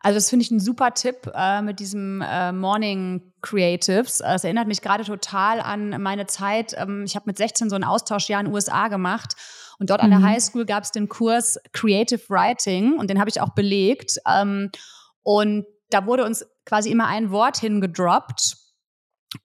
[0.00, 4.20] Also das finde ich ein super Tipp äh, mit diesem äh, Morning Creatives.
[4.20, 6.74] Es erinnert mich gerade total an meine Zeit.
[6.76, 9.34] Ähm, ich habe mit 16 so ein Austauschjahr in den USA gemacht
[9.78, 10.04] und dort mhm.
[10.04, 10.26] an der mhm.
[10.26, 14.18] Highschool gab es den Kurs Creative Writing und den habe ich auch belegt.
[14.26, 14.70] Ähm,
[15.22, 18.56] und da wurde uns quasi immer ein Wort hingedroppt.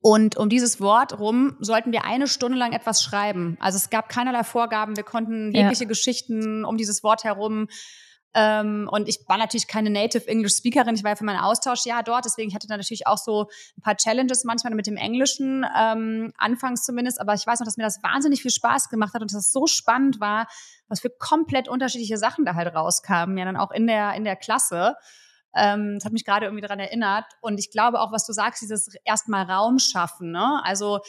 [0.01, 3.57] Und um dieses Wort rum sollten wir eine Stunde lang etwas schreiben.
[3.59, 4.95] Also es gab keinerlei Vorgaben.
[4.95, 5.87] Wir konnten jegliche ja.
[5.87, 7.67] Geschichten um dieses Wort herum
[8.35, 10.93] ähm, und ich war natürlich keine Native English Speakerin.
[10.93, 12.25] Ich war ja für mein Austauschjahr dort.
[12.25, 16.83] Deswegen hatte ich natürlich auch so ein paar Challenges manchmal mit dem Englischen, ähm, anfangs
[16.83, 17.19] zumindest.
[17.19, 19.51] Aber ich weiß noch, dass mir das wahnsinnig viel Spaß gemacht hat und dass es
[19.51, 20.47] so spannend war,
[20.87, 23.37] was für komplett unterschiedliche Sachen da halt rauskamen.
[23.37, 24.95] Ja, dann auch in der, in der Klasse.
[25.55, 27.25] Ähm, das hat mich gerade irgendwie daran erinnert.
[27.41, 30.31] Und ich glaube auch, was du sagst, dieses erstmal Raum schaffen.
[30.31, 30.61] Ne?
[30.63, 30.99] Also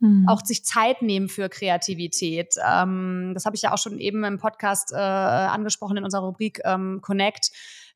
[0.00, 0.26] Mhm.
[0.28, 2.54] Auch sich Zeit nehmen für Kreativität.
[2.66, 6.60] Ähm, das habe ich ja auch schon eben im Podcast äh, angesprochen in unserer Rubrik
[6.64, 7.50] ähm, Connect.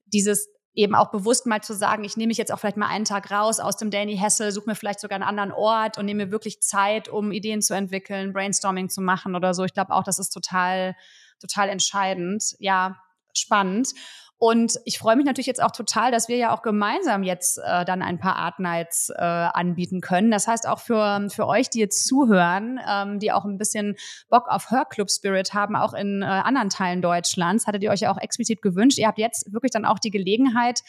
[0.07, 3.05] Dieses eben auch bewusst mal zu sagen, ich nehme mich jetzt auch vielleicht mal einen
[3.05, 6.27] Tag raus aus dem Danny Hessel, suche mir vielleicht sogar einen anderen Ort und nehme
[6.27, 9.64] mir wirklich Zeit, um Ideen zu entwickeln, Brainstorming zu machen oder so.
[9.64, 10.97] Ich glaube auch, das ist total,
[11.40, 12.57] total entscheidend.
[12.59, 12.97] Ja,
[13.35, 13.90] spannend.
[14.38, 17.85] Und ich freue mich natürlich jetzt auch total, dass wir ja auch gemeinsam jetzt äh,
[17.85, 20.31] dann ein paar Art Nights äh, anbieten können.
[20.31, 23.97] Das heißt auch für, für euch, die jetzt zuhören, ähm, die auch ein bisschen
[24.29, 28.12] Bock auf Hörclub Spirit haben, auch in äh, anderen Teilen Deutschlands, hattet ihr euch ja
[28.12, 28.99] auch explizit gewünscht.
[28.99, 30.81] Ihr habt jetzt wirklich dann auch die Gelegenheit,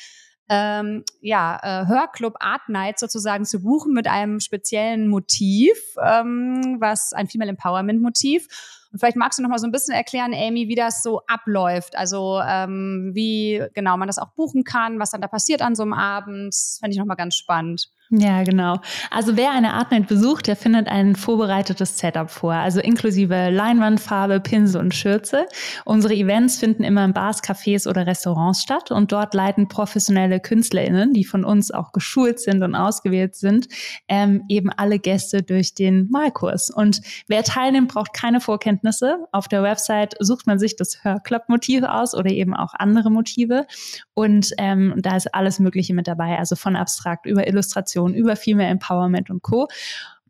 [0.50, 7.14] ähm, ja, äh, Hörclub Art Night sozusagen zu buchen mit einem speziellen Motiv, ähm, was
[7.14, 8.48] ein Female Empowerment Motiv.
[8.96, 11.98] Und vielleicht magst du noch mal so ein bisschen erklären, Amy, wie das so abläuft.
[11.98, 15.84] Also ähm, wie genau man das auch buchen kann, was dann da passiert an so
[15.84, 16.56] einem Abend.
[16.80, 17.90] Fände ich noch mal ganz spannend.
[18.12, 18.78] Ja, genau.
[19.10, 24.80] Also wer eine Artnight besucht, der findet ein vorbereitetes Setup vor, also inklusive Leinwandfarbe, Pinsel
[24.80, 25.48] und Schürze.
[25.86, 31.14] Unsere Events finden immer in Bars, Cafés oder Restaurants statt und dort leiten professionelle KünstlerInnen,
[31.14, 33.68] die von uns auch geschult sind und ausgewählt sind,
[34.08, 36.70] ähm, eben alle Gäste durch den Malkurs.
[36.70, 39.18] Und wer teilnimmt, braucht keine Vorkenntnisse.
[39.32, 43.66] Auf der Website sucht man sich das Hörclub-Motiv aus oder eben auch andere Motive
[44.14, 48.36] und ähm, da ist alles Mögliche mit dabei, also von abstrakt über Illustration Inspiration über
[48.36, 49.68] Female Empowerment und Co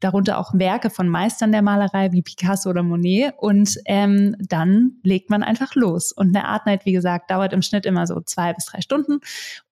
[0.02, 3.34] darunter auch Werke von Meistern der Malerei wie Picasso oder Monet.
[3.38, 6.12] Und ähm, dann legt man einfach los.
[6.12, 9.22] Und eine Art Night, wie gesagt, dauert im Schnitt immer so zwei bis drei Stunden.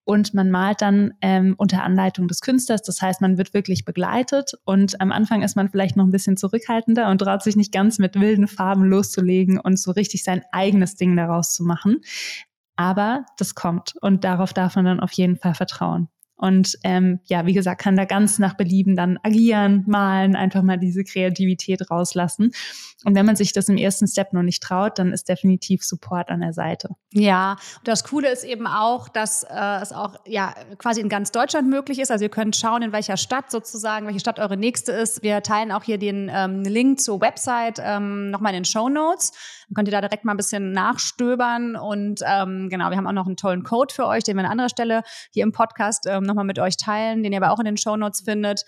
[0.02, 2.82] Und man malt dann ähm, unter Anleitung des Künstlers.
[2.82, 4.54] Das heißt, man wird wirklich begleitet.
[4.64, 7.98] Und am Anfang ist man vielleicht noch ein bisschen zurückhaltender und traut sich nicht ganz
[7.98, 12.00] mit wilden Farben loszulegen und so richtig sein eigenes Ding daraus zu machen.
[12.76, 16.08] Aber das kommt und darauf darf man dann auf jeden Fall vertrauen.
[16.36, 20.78] Und ähm, ja, wie gesagt, kann da ganz nach Belieben dann agieren, malen, einfach mal
[20.78, 22.50] diese Kreativität rauslassen.
[23.04, 26.30] Und wenn man sich das im ersten Step noch nicht traut, dann ist definitiv Support
[26.30, 26.88] an der Seite.
[27.12, 31.30] Ja, und das Coole ist eben auch, dass äh, es auch ja quasi in ganz
[31.30, 32.10] Deutschland möglich ist.
[32.10, 35.22] Also ihr könnt schauen, in welcher Stadt sozusagen, welche Stadt eure nächste ist.
[35.22, 39.32] Wir teilen auch hier den ähm, Link zur Website ähm, nochmal in den Show Notes.
[39.68, 41.76] Dann könnt ihr da direkt mal ein bisschen nachstöbern.
[41.76, 44.50] Und ähm, genau, wir haben auch noch einen tollen Code für euch, den wir an
[44.50, 47.64] anderer Stelle hier im Podcast ähm, nochmal mit euch teilen, den ihr aber auch in
[47.64, 48.64] den Show Notes findet.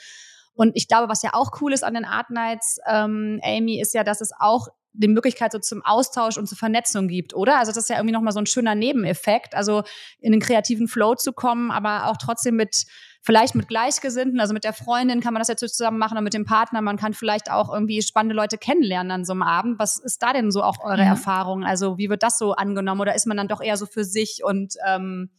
[0.55, 3.95] Und ich glaube, was ja auch cool ist an den Art Nights, ähm, Amy, ist
[3.95, 7.59] ja, dass es auch die Möglichkeit so zum Austausch und zur Vernetzung gibt, oder?
[7.59, 9.83] Also das ist ja irgendwie nochmal so ein schöner Nebeneffekt, also
[10.19, 12.87] in den kreativen Flow zu kommen, aber auch trotzdem mit
[13.23, 16.35] vielleicht mit Gleichgesinnten, also mit der Freundin kann man das jetzt zusammen machen oder mit
[16.35, 16.81] dem Partner.
[16.81, 19.79] Man kann vielleicht auch irgendwie spannende Leute kennenlernen an so einem Abend.
[19.81, 21.07] Was ist da denn so auch eure ja.
[21.07, 21.65] Erfahrung?
[21.65, 24.45] Also wie wird das so angenommen oder ist man dann doch eher so für sich
[24.45, 25.31] und ähm,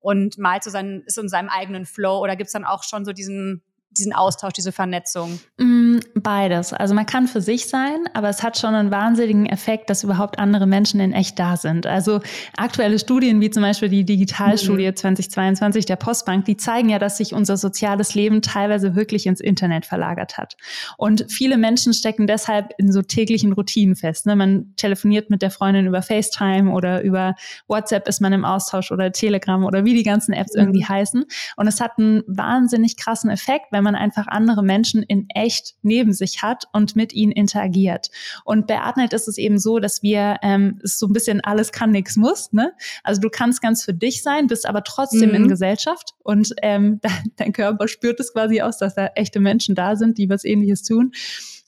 [0.00, 3.12] und malt so sein, ist in seinem eigenen Flow oder gibt's dann auch schon so
[3.12, 3.62] diesen
[4.00, 5.38] diesen Austausch, diese Vernetzung?
[5.58, 6.72] Mm, beides.
[6.72, 10.38] Also man kann für sich sein, aber es hat schon einen wahnsinnigen Effekt, dass überhaupt
[10.38, 11.86] andere Menschen in echt da sind.
[11.86, 12.20] Also
[12.56, 14.96] aktuelle Studien wie zum Beispiel die Digitalstudie mhm.
[14.96, 19.86] 2022 der Postbank, die zeigen ja, dass sich unser soziales Leben teilweise wirklich ins Internet
[19.86, 20.56] verlagert hat.
[20.96, 24.26] Und viele Menschen stecken deshalb in so täglichen Routinen fest.
[24.26, 24.36] Ne?
[24.36, 27.34] Man telefoniert mit der Freundin über FaceTime oder über
[27.68, 30.60] WhatsApp ist man im Austausch oder Telegram oder wie die ganzen Apps mhm.
[30.60, 31.24] irgendwie heißen.
[31.56, 36.12] Und es hat einen wahnsinnig krassen Effekt, wenn man einfach andere Menschen in echt neben
[36.12, 38.10] sich hat und mit ihnen interagiert.
[38.44, 41.72] Und bei Artnet ist es eben so, dass wir ähm, ist so ein bisschen alles
[41.72, 42.52] kann, nichts muss.
[42.52, 42.72] Ne?
[43.02, 45.34] Also du kannst ganz für dich sein, bist aber trotzdem mhm.
[45.34, 47.00] in Gesellschaft und ähm,
[47.36, 50.82] dein Körper spürt es quasi aus, dass da echte Menschen da sind, die was Ähnliches
[50.82, 51.12] tun.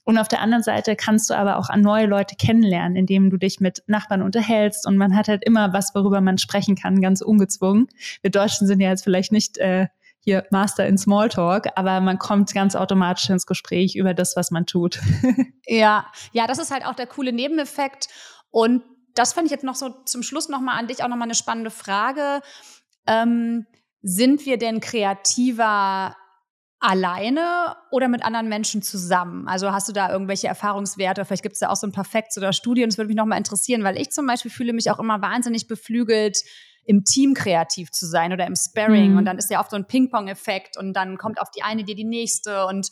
[0.05, 3.37] Und auf der anderen Seite kannst du aber auch an neue Leute kennenlernen, indem du
[3.37, 4.85] dich mit Nachbarn unterhältst.
[4.85, 7.87] Und man hat halt immer was, worüber man sprechen kann, ganz ungezwungen.
[8.21, 9.87] Wir Deutschen sind ja jetzt vielleicht nicht äh,
[10.23, 14.65] hier Master in Smalltalk, aber man kommt ganz automatisch ins Gespräch über das, was man
[14.65, 14.99] tut.
[15.67, 18.07] ja, ja, das ist halt auch der coole Nebeneffekt.
[18.49, 18.83] Und
[19.15, 21.71] das fand ich jetzt noch so zum Schluss nochmal an dich auch nochmal eine spannende
[21.71, 22.41] Frage.
[23.05, 23.65] Ähm,
[24.01, 26.15] sind wir denn kreativer
[26.79, 29.47] alleine oder mit anderen Menschen zusammen?
[29.47, 31.23] Also hast du da irgendwelche Erfahrungswerte?
[31.23, 32.89] Vielleicht gibt es da auch so ein paar Facts oder Studien.
[32.89, 36.43] Das würde mich nochmal interessieren, weil ich zum Beispiel fühle mich auch immer wahnsinnig beflügelt,
[36.85, 39.11] im Team kreativ zu sein oder im Sparring.
[39.11, 39.17] Mhm.
[39.17, 41.95] Und dann ist ja oft so ein Ping-Pong-Effekt und dann kommt auf die eine dir
[41.95, 42.65] die nächste.
[42.65, 42.89] Und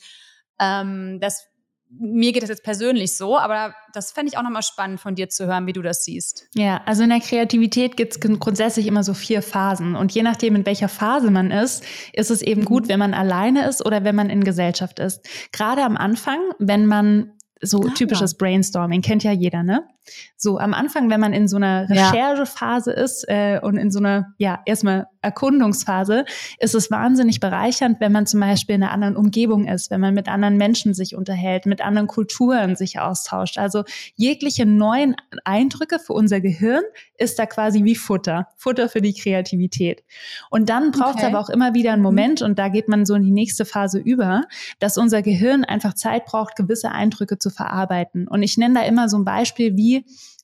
[0.59, 1.47] ähm, das,
[1.89, 5.29] mir geht das jetzt persönlich so, aber das fände ich auch nochmal spannend von dir
[5.29, 6.47] zu hören, wie du das siehst.
[6.55, 9.95] Ja, also in der Kreativität gibt es grundsätzlich immer so vier Phasen.
[9.95, 12.89] Und je nachdem, in welcher Phase man ist, ist es eben gut, mhm.
[12.89, 15.27] wenn man alleine ist oder wenn man in Gesellschaft ist.
[15.51, 19.87] Gerade am Anfang, wenn man so ah, typisches Brainstorming, kennt ja jeder, ne?
[20.35, 23.03] So am Anfang, wenn man in so einer Recherchephase ja.
[23.03, 26.25] ist äh, und in so einer, ja, erstmal Erkundungsphase,
[26.59, 30.15] ist es wahnsinnig bereichernd, wenn man zum Beispiel in einer anderen Umgebung ist, wenn man
[30.15, 33.59] mit anderen Menschen sich unterhält, mit anderen Kulturen sich austauscht.
[33.59, 33.83] Also
[34.15, 36.83] jegliche neuen Eindrücke für unser Gehirn
[37.17, 40.03] ist da quasi wie Futter, Futter für die Kreativität.
[40.49, 41.27] Und dann braucht es okay.
[41.27, 42.07] aber auch immer wieder einen mhm.
[42.07, 44.43] Moment, und da geht man so in die nächste Phase über,
[44.79, 48.27] dass unser Gehirn einfach Zeit braucht, gewisse Eindrücke zu verarbeiten.
[48.27, 49.90] Und ich nenne da immer so ein Beispiel wie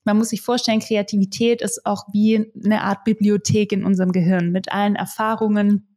[0.04, 4.72] man muss sich vorstellen, Kreativität ist auch wie eine Art Bibliothek in unserem Gehirn mit
[4.72, 5.88] allen Erfahrungen,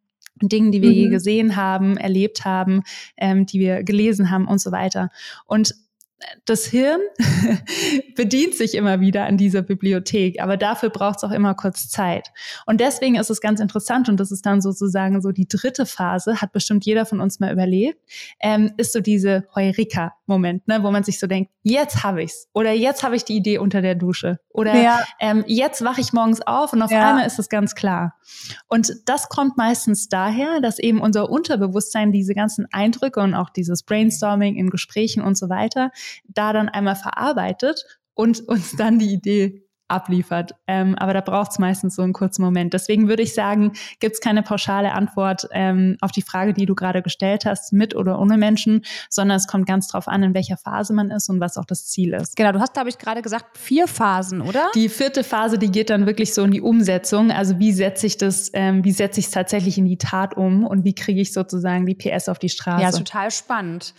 [0.43, 0.97] Dingen, die wir mhm.
[0.97, 2.83] je gesehen haben, erlebt haben,
[3.17, 5.11] ähm, die wir gelesen haben und so weiter.
[5.47, 5.75] Und
[6.45, 7.01] das Hirn
[8.17, 12.31] bedient sich immer wieder an dieser Bibliothek, aber dafür braucht es auch immer kurz Zeit.
[12.67, 16.41] Und deswegen ist es ganz interessant und das ist dann sozusagen so die dritte Phase,
[16.41, 17.99] hat bestimmt jeder von uns mal überlebt,
[18.41, 22.73] ähm, ist so diese Heureka-Moment, ne, wo man sich so denkt, jetzt habe ich's oder
[22.73, 25.01] jetzt habe ich die Idee unter der Dusche oder ja.
[25.21, 27.11] ähm, jetzt wache ich morgens auf und auf ja.
[27.11, 28.15] einmal ist es ganz klar.
[28.69, 33.83] Und das kommt meistens daher, dass eben unser Unterbewusstsein diese ganzen Eindrücke und auch dieses
[33.83, 35.91] Brainstorming in Gesprächen und so weiter
[36.25, 40.53] da dann einmal verarbeitet und uns dann die Idee abliefert.
[40.67, 42.73] Ähm, aber da braucht es meistens so einen kurzen Moment.
[42.73, 46.75] Deswegen würde ich sagen, gibt es keine pauschale Antwort ähm, auf die Frage, die du
[46.75, 50.57] gerade gestellt hast, mit oder ohne Menschen, sondern es kommt ganz drauf an, in welcher
[50.57, 52.37] Phase man ist und was auch das Ziel ist.
[52.37, 54.69] Genau, du hast, glaube ich, gerade gesagt, vier Phasen, oder?
[54.75, 57.31] Die vierte Phase, die geht dann wirklich so in die Umsetzung.
[57.31, 60.65] Also wie setze ich das, ähm, wie setze ich es tatsächlich in die Tat um
[60.65, 62.83] und wie kriege ich sozusagen die PS auf die Straße?
[62.83, 63.95] Ja, total spannend.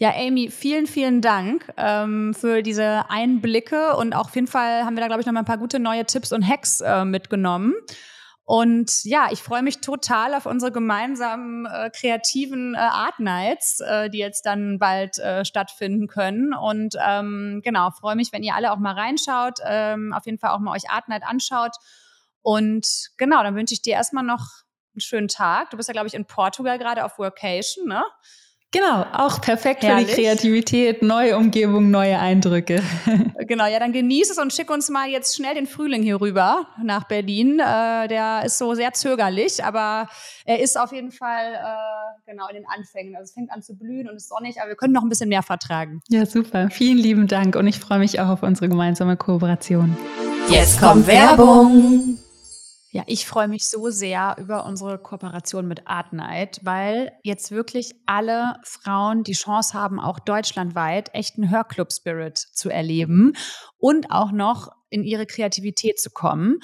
[0.00, 5.00] Ja, Amy, vielen, vielen Dank ähm, für diese Einblicke und auf jeden Fall haben wir
[5.00, 7.74] da, glaube ich, noch mal ein paar gute neue Tipps und Hacks äh, mitgenommen.
[8.44, 14.08] Und ja, ich freue mich total auf unsere gemeinsamen äh, kreativen äh, Art Nights, äh,
[14.08, 16.54] die jetzt dann bald äh, stattfinden können.
[16.54, 20.50] Und ähm, genau, freue mich, wenn ihr alle auch mal reinschaut, ähm, auf jeden Fall
[20.50, 21.74] auch mal euch Art Night anschaut.
[22.40, 24.46] Und genau, dann wünsche ich dir erstmal noch
[24.94, 25.70] einen schönen Tag.
[25.70, 28.04] Du bist ja, glaube ich, in Portugal gerade auf Workation, ne?
[28.70, 30.10] Genau, auch perfekt Herrlich.
[30.10, 32.82] für die Kreativität, neue Umgebung, neue Eindrücke.
[33.46, 36.66] genau, ja, dann genieß es und schick uns mal jetzt schnell den Frühling hier rüber
[36.82, 37.60] nach Berlin.
[37.60, 40.10] Äh, der ist so sehr zögerlich, aber
[40.44, 43.16] er ist auf jeden Fall äh, genau in den Anfängen.
[43.16, 45.30] Also es fängt an zu blühen und ist sonnig, aber wir können noch ein bisschen
[45.30, 46.02] mehr vertragen.
[46.08, 46.68] Ja, super.
[46.70, 49.96] Vielen lieben Dank und ich freue mich auch auf unsere gemeinsame Kooperation.
[50.50, 52.18] Jetzt kommt Werbung.
[52.90, 57.94] Ja, ich freue mich so sehr über unsere Kooperation mit Art Night, weil jetzt wirklich
[58.06, 63.34] alle Frauen die Chance haben, auch deutschlandweit echten Hörclub-Spirit zu erleben
[63.76, 66.60] und auch noch in ihre Kreativität zu kommen.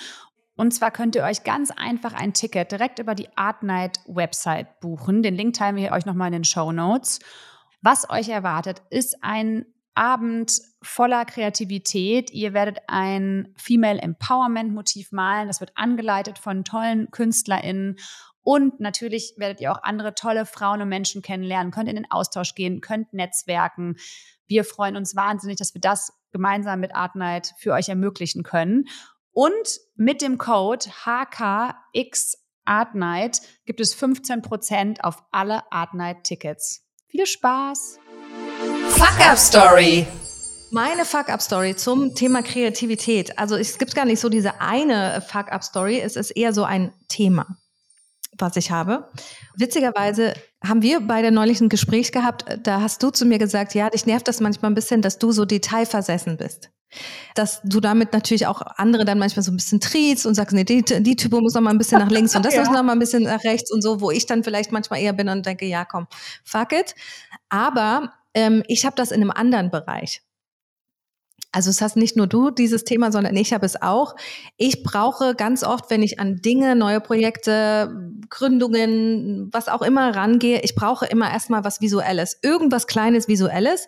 [0.56, 4.80] Und zwar könnt ihr euch ganz einfach ein Ticket direkt über die Art Night Website
[4.80, 5.22] buchen.
[5.22, 7.18] Den Link teilen wir euch nochmal in den Show Notes.
[7.82, 12.30] Was euch erwartet, ist ein Abend voller Kreativität.
[12.32, 15.48] Ihr werdet ein Female Empowerment Motiv malen.
[15.48, 17.96] Das wird angeleitet von tollen KünstlerInnen.
[18.42, 22.54] Und natürlich werdet ihr auch andere tolle Frauen und Menschen kennenlernen, könnt in den Austausch
[22.54, 23.96] gehen, könnt netzwerken.
[24.46, 28.84] Wir freuen uns wahnsinnig, dass wir das gemeinsam mit Art Night für euch ermöglichen können.
[29.32, 36.86] Und mit dem Code HKX Art Night gibt es 15% auf alle Art Night Tickets.
[37.08, 38.03] Viel Spaß!
[38.96, 40.06] Fuck-Up-Story.
[40.70, 43.36] Meine Fuck-Up-Story zum Thema Kreativität.
[43.38, 47.58] Also es gibt gar nicht so diese eine Fuck-Up-Story, es ist eher so ein Thema,
[48.38, 49.10] was ich habe.
[49.56, 53.90] Witzigerweise haben wir beide neulich ein Gespräch gehabt, da hast du zu mir gesagt, ja,
[53.90, 56.70] dich nervt das manchmal ein bisschen, dass du so detailversessen bist
[57.34, 60.62] dass du damit natürlich auch andere dann manchmal so ein bisschen triest und sagst, nee,
[60.62, 62.60] die, die Typo muss noch mal ein bisschen nach links und das ja.
[62.60, 65.12] muss noch mal ein bisschen nach rechts und so, wo ich dann vielleicht manchmal eher
[65.12, 66.06] bin und denke, ja, komm,
[66.44, 66.94] fuck it.
[67.48, 70.22] Aber ähm, ich habe das in einem anderen Bereich.
[71.54, 74.16] Also es hast nicht nur du dieses Thema, sondern ich habe es auch.
[74.56, 80.62] Ich brauche ganz oft, wenn ich an Dinge, neue Projekte, Gründungen, was auch immer rangehe,
[80.62, 83.86] ich brauche immer erstmal was Visuelles, irgendwas Kleines Visuelles.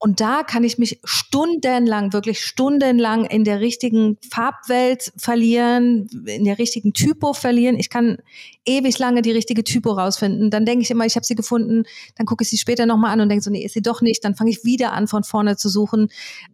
[0.00, 6.58] Und da kann ich mich stundenlang, wirklich stundenlang in der richtigen Farbwelt verlieren, in der
[6.58, 7.76] richtigen Typo verlieren.
[7.76, 8.18] Ich kann
[8.64, 10.50] ewig lange die richtige Typo rausfinden.
[10.50, 11.82] Dann denke ich immer, ich habe sie gefunden,
[12.16, 14.24] dann gucke ich sie später nochmal an und denke so, nee, ist sie doch nicht.
[14.24, 16.10] Dann fange ich wieder an, von vorne zu suchen,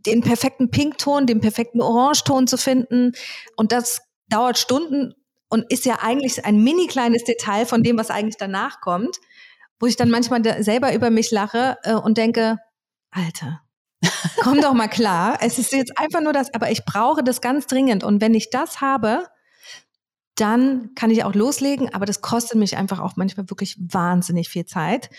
[0.06, 3.12] den perfekten Pinkton, den perfekten Orangeton zu finden.
[3.56, 5.12] Und das dauert Stunden
[5.50, 9.18] und ist ja eigentlich ein mini kleines Detail von dem, was eigentlich danach kommt,
[9.78, 12.58] wo ich dann manchmal selber über mich lache äh, und denke,
[13.14, 13.60] Alter,
[14.42, 15.38] komm doch mal klar.
[15.40, 18.04] Es ist jetzt einfach nur das, aber ich brauche das ganz dringend.
[18.04, 19.26] Und wenn ich das habe,
[20.34, 24.66] dann kann ich auch loslegen, aber das kostet mich einfach auch manchmal wirklich wahnsinnig viel
[24.66, 25.10] Zeit.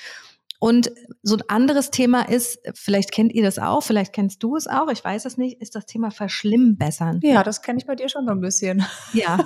[0.59, 4.67] Und so ein anderes Thema ist, vielleicht kennt ihr das auch, vielleicht kennst du es
[4.67, 7.19] auch, ich weiß es nicht, ist das Thema Verschlimmbessern.
[7.23, 8.85] Ja, das kenne ich bei dir schon so ein bisschen.
[9.13, 9.37] Ja,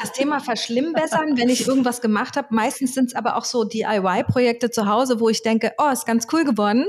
[0.00, 4.70] das Thema Verschlimmbessern, wenn ich irgendwas gemacht habe, meistens sind es aber auch so DIY-Projekte
[4.70, 6.86] zu Hause, wo ich denke, oh, ist ganz cool geworden.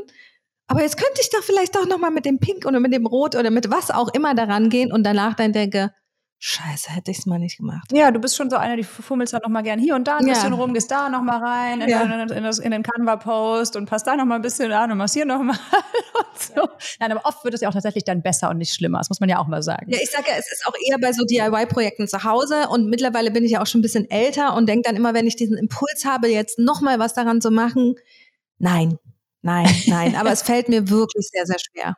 [0.67, 3.35] Aber jetzt könnte ich doch vielleicht doch nochmal mit dem Pink oder mit dem Rot
[3.35, 5.91] oder mit was auch immer daran gehen und danach dann denke,
[6.39, 7.91] Scheiße, hätte ich es mal nicht gemacht.
[7.91, 10.27] Ja, du bist schon so einer, die fummelst dann nochmal gern hier und da ein
[10.27, 10.35] ja.
[10.35, 12.03] bisschen rum, gehst da nochmal rein in, ja.
[12.03, 15.25] in, in, in, den Canva-Post und passt da nochmal ein bisschen an und machst hier
[15.25, 15.57] nochmal
[16.35, 16.69] so.
[16.99, 18.99] Nein, aber oft wird es ja auch tatsächlich dann besser und nicht schlimmer.
[18.99, 19.89] Das muss man ja auch mal sagen.
[19.89, 23.31] Ja, ich sage ja, es ist auch eher bei so DIY-Projekten zu Hause und mittlerweile
[23.31, 25.57] bin ich ja auch schon ein bisschen älter und denke dann immer, wenn ich diesen
[25.57, 27.95] Impuls habe, jetzt nochmal was daran zu machen,
[28.59, 28.99] nein,
[29.41, 31.95] Nein, nein, aber es fällt mir wirklich sehr, sehr schwer.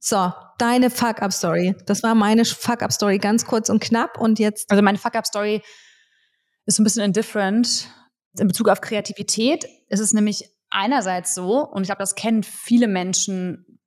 [0.00, 1.74] So, deine Fuck-Up-Story.
[1.86, 4.18] Das war meine Fuck-Up-Story, ganz kurz und knapp.
[4.18, 4.70] Und jetzt.
[4.70, 5.62] Also meine Fuck-Up-Story
[6.66, 7.88] ist so ein bisschen indifferent
[8.38, 9.66] in Bezug auf Kreativität.
[9.88, 13.78] Es ist nämlich einerseits so, und ich glaube, das kennen viele Menschen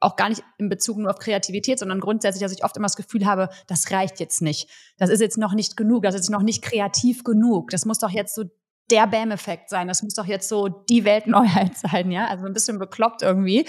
[0.00, 2.96] auch gar nicht in Bezug nur auf Kreativität, sondern grundsätzlich, dass ich oft immer das
[2.96, 4.68] Gefühl habe, das reicht jetzt nicht.
[4.98, 7.70] Das ist jetzt noch nicht genug, das ist noch nicht kreativ genug.
[7.70, 8.44] Das muss doch jetzt so
[8.90, 9.88] der Bam-Effekt sein.
[9.88, 12.26] Das muss doch jetzt so die Weltneuheit sein, ja.
[12.26, 13.66] Also ein bisschen bekloppt irgendwie.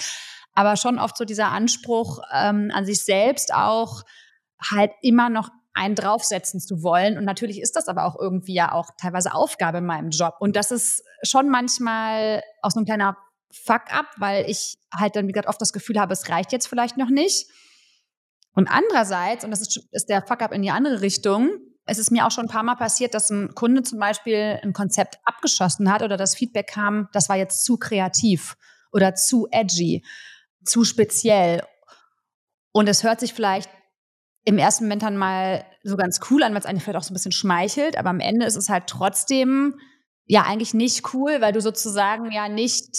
[0.53, 4.03] Aber schon oft so dieser Anspruch ähm, an sich selbst auch
[4.71, 7.17] halt immer noch einen draufsetzen zu wollen.
[7.17, 10.35] Und natürlich ist das aber auch irgendwie ja auch teilweise Aufgabe in meinem Job.
[10.39, 13.15] Und das ist schon manchmal auch so ein kleiner
[13.51, 16.97] Fuck-up, weil ich halt dann, wie gesagt, oft das Gefühl habe, es reicht jetzt vielleicht
[16.97, 17.47] noch nicht.
[18.53, 21.51] Und andererseits, und das ist, ist der Fuck-up in die andere Richtung,
[21.87, 24.73] es ist mir auch schon ein paar Mal passiert, dass ein Kunde zum Beispiel ein
[24.73, 28.57] Konzept abgeschossen hat oder das Feedback kam, das war jetzt zu kreativ
[28.91, 30.05] oder zu edgy,
[30.65, 31.63] zu speziell.
[32.73, 33.69] Und es hört sich vielleicht
[34.43, 37.11] im ersten Moment dann mal so ganz cool an, weil es eigentlich vielleicht auch so
[37.11, 39.79] ein bisschen schmeichelt, aber am Ende ist es halt trotzdem
[40.25, 42.95] ja eigentlich nicht cool, weil du sozusagen ja nicht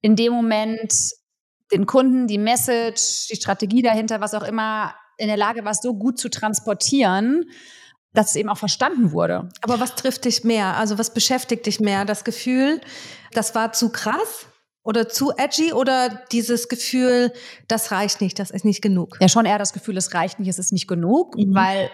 [0.00, 1.12] in dem Moment
[1.70, 5.94] den Kunden die Message, die Strategie dahinter, was auch immer, in der Lage warst, so
[5.94, 7.44] gut zu transportieren,
[8.12, 9.48] dass es eben auch verstanden wurde.
[9.62, 10.76] Aber was trifft dich mehr?
[10.76, 12.04] Also was beschäftigt dich mehr?
[12.04, 12.80] Das Gefühl,
[13.32, 14.46] das war zu krass
[14.82, 17.32] oder zu edgy oder dieses Gefühl,
[17.68, 19.16] das reicht nicht, das ist nicht genug?
[19.20, 21.54] Ja, schon eher das Gefühl, es reicht nicht, es ist nicht genug, mhm.
[21.54, 21.90] weil,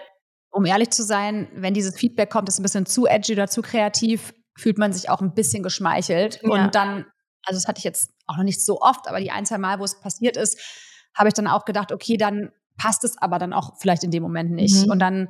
[0.51, 3.61] um ehrlich zu sein, wenn dieses Feedback kommt, ist ein bisschen zu edgy oder zu
[3.61, 6.39] kreativ, fühlt man sich auch ein bisschen geschmeichelt.
[6.41, 6.49] Ja.
[6.49, 7.05] Und dann,
[7.45, 9.79] also das hatte ich jetzt auch noch nicht so oft, aber die ein, zwei Mal,
[9.79, 10.59] wo es passiert ist,
[11.13, 14.23] habe ich dann auch gedacht, okay, dann passt es aber dann auch vielleicht in dem
[14.23, 14.85] Moment nicht.
[14.85, 14.91] Mhm.
[14.91, 15.29] Und dann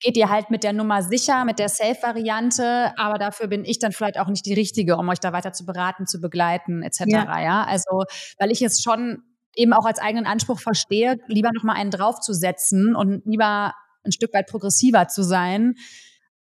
[0.00, 3.92] geht ihr halt mit der Nummer sicher, mit der Safe-Variante, aber dafür bin ich dann
[3.92, 7.04] vielleicht auch nicht die Richtige, um euch da weiter zu beraten, zu begleiten, etc.
[7.06, 7.40] Ja.
[7.40, 7.64] ja?
[7.64, 8.04] Also,
[8.38, 9.22] weil ich es schon
[9.56, 13.72] eben auch als eigenen Anspruch verstehe, lieber nochmal einen draufzusetzen und lieber
[14.04, 15.76] ein Stück weit progressiver zu sein,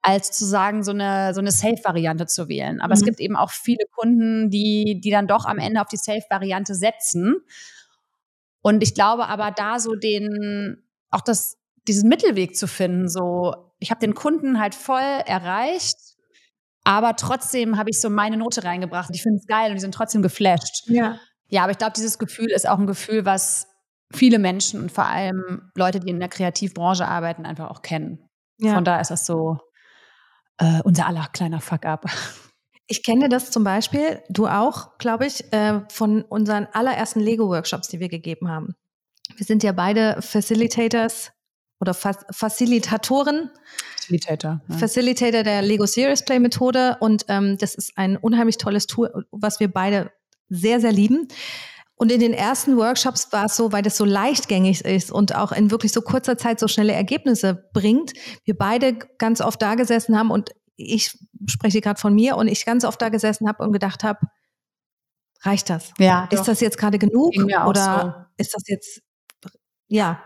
[0.02, 2.80] als zu sagen, so eine, so eine Safe-Variante zu wählen.
[2.80, 3.00] Aber mhm.
[3.00, 6.74] es gibt eben auch viele Kunden, die, die dann doch am Ende auf die Safe-Variante
[6.74, 7.36] setzen.
[8.62, 13.08] Und ich glaube aber da so den, auch das diesen Mittelweg zu finden.
[13.08, 15.96] So, ich habe den Kunden halt voll erreicht,
[16.84, 19.10] aber trotzdem habe ich so meine Note reingebracht.
[19.12, 20.86] Ich finde es geil und die sind trotzdem geflasht.
[20.86, 21.18] Ja.
[21.48, 23.66] Ja, aber ich glaube, dieses Gefühl ist auch ein Gefühl, was
[24.12, 28.28] viele Menschen und vor allem Leute, die in der Kreativbranche arbeiten, einfach auch kennen.
[28.58, 28.74] Ja.
[28.74, 29.58] Von da ist das so
[30.58, 32.06] äh, unser aller kleiner Fuck-up.
[32.86, 38.00] Ich kenne das zum Beispiel, du auch, glaube ich, äh, von unseren allerersten Lego-Workshops, die
[38.00, 38.74] wir gegeben haben.
[39.36, 41.30] Wir sind ja beide Facilitators
[41.80, 43.50] oder Facilitatoren.
[43.96, 44.60] Facilitator.
[44.68, 44.76] Ja.
[44.76, 46.98] Facilitator der Lego Serious Play Methode.
[47.00, 50.12] Und ähm, das ist ein unheimlich tolles Tool, was wir beide
[50.48, 51.28] sehr, sehr lieben.
[51.96, 55.52] Und in den ersten Workshops war es so, weil das so leichtgängig ist und auch
[55.52, 58.14] in wirklich so kurzer Zeit so schnelle Ergebnisse bringt,
[58.44, 62.64] wir beide ganz oft da gesessen haben und ich spreche gerade von mir und ich
[62.64, 64.18] ganz oft da gesessen habe und gedacht habe,
[65.42, 65.92] reicht das?
[65.98, 66.26] Ja.
[66.30, 66.46] Ist doch.
[66.46, 67.34] das jetzt gerade genug?
[67.66, 68.42] Oder so.
[68.42, 69.02] ist das jetzt,
[69.88, 70.22] ja,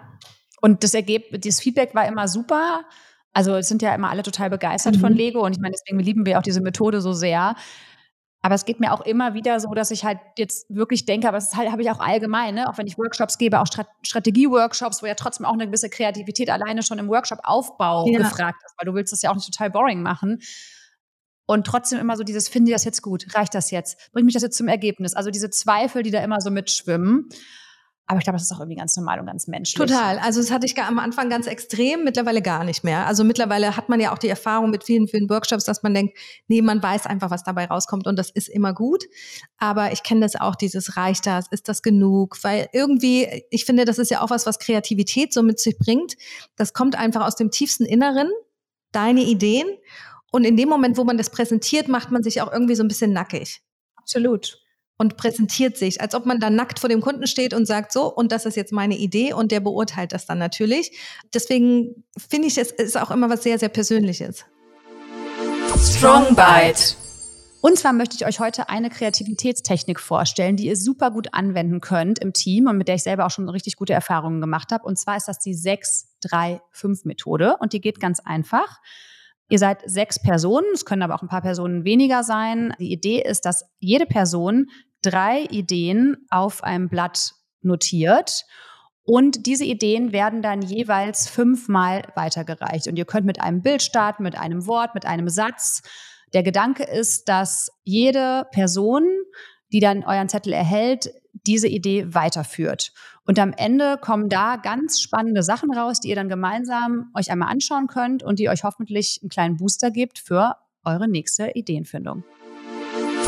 [0.64, 2.86] und das Ergebnis, das Feedback war immer super.
[3.34, 5.00] Also es sind ja immer alle total begeistert mhm.
[5.00, 7.54] von Lego und ich meine, deswegen lieben wir auch diese Methode so sehr.
[8.40, 11.36] Aber es geht mir auch immer wieder so, dass ich halt jetzt wirklich denke, aber
[11.36, 12.66] das halt, habe ich auch allgemein, ne?
[12.66, 16.48] auch wenn ich Workshops gebe, auch Strat Strategie-Workshops, wo ja trotzdem auch eine gewisse Kreativität
[16.48, 18.20] alleine schon im Workshop-Aufbau ja.
[18.20, 20.40] gefragt ist, weil du willst das ja auch nicht total boring machen.
[21.44, 23.26] Und trotzdem immer so dieses, finde ich das jetzt gut?
[23.34, 24.10] Reicht das jetzt?
[24.12, 25.12] Bringt mich das jetzt zum Ergebnis?
[25.12, 27.28] Also diese Zweifel, die da immer so mitschwimmen.
[28.06, 29.78] Aber ich glaube, das ist auch irgendwie ganz normal und ganz menschlich.
[29.78, 30.18] Total.
[30.18, 33.06] Also das hatte ich am Anfang ganz extrem, mittlerweile gar nicht mehr.
[33.06, 36.18] Also mittlerweile hat man ja auch die Erfahrung mit vielen, vielen Workshops, dass man denkt,
[36.46, 39.04] nee, man weiß einfach, was dabei rauskommt und das ist immer gut.
[39.56, 42.36] Aber ich kenne das auch, dieses reicht das, ist das genug?
[42.42, 46.14] Weil irgendwie, ich finde, das ist ja auch was, was Kreativität so mit sich bringt.
[46.56, 48.30] Das kommt einfach aus dem tiefsten Inneren,
[48.92, 49.66] deine Ideen.
[50.30, 52.88] Und in dem Moment, wo man das präsentiert, macht man sich auch irgendwie so ein
[52.88, 53.62] bisschen nackig.
[53.96, 54.63] Absolut
[54.96, 58.12] und präsentiert sich, als ob man da nackt vor dem Kunden steht und sagt, so,
[58.12, 60.98] und das ist jetzt meine Idee und der beurteilt das dann natürlich.
[61.32, 64.44] Deswegen finde ich, es ist auch immer was sehr, sehr Persönliches.
[65.78, 66.94] Strong Bite.
[67.60, 72.18] Und zwar möchte ich euch heute eine Kreativitätstechnik vorstellen, die ihr super gut anwenden könnt
[72.18, 74.84] im Team und mit der ich selber auch schon richtig gute Erfahrungen gemacht habe.
[74.84, 78.80] Und zwar ist das die 6-3-5-Methode und die geht ganz einfach.
[79.48, 82.74] Ihr seid sechs Personen, es können aber auch ein paar Personen weniger sein.
[82.78, 84.66] Die Idee ist, dass jede Person
[85.02, 88.44] drei Ideen auf einem Blatt notiert
[89.02, 92.88] und diese Ideen werden dann jeweils fünfmal weitergereicht.
[92.88, 95.82] Und ihr könnt mit einem Bild starten, mit einem Wort, mit einem Satz.
[96.32, 99.04] Der Gedanke ist, dass jede Person
[99.74, 102.92] die dann euren Zettel erhält, diese Idee weiterführt.
[103.26, 107.48] Und am Ende kommen da ganz spannende Sachen raus, die ihr dann gemeinsam euch einmal
[107.48, 112.22] anschauen könnt und die euch hoffentlich einen kleinen Booster gibt für eure nächste Ideenfindung.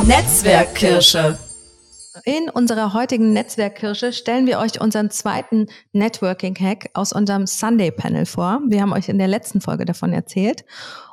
[0.05, 1.38] Netzwerkkirsche.
[2.24, 8.61] In unserer heutigen Netzwerkkirsche stellen wir euch unseren zweiten Networking-Hack aus unserem Sunday-Panel vor.
[8.66, 10.64] Wir haben euch in der letzten Folge davon erzählt.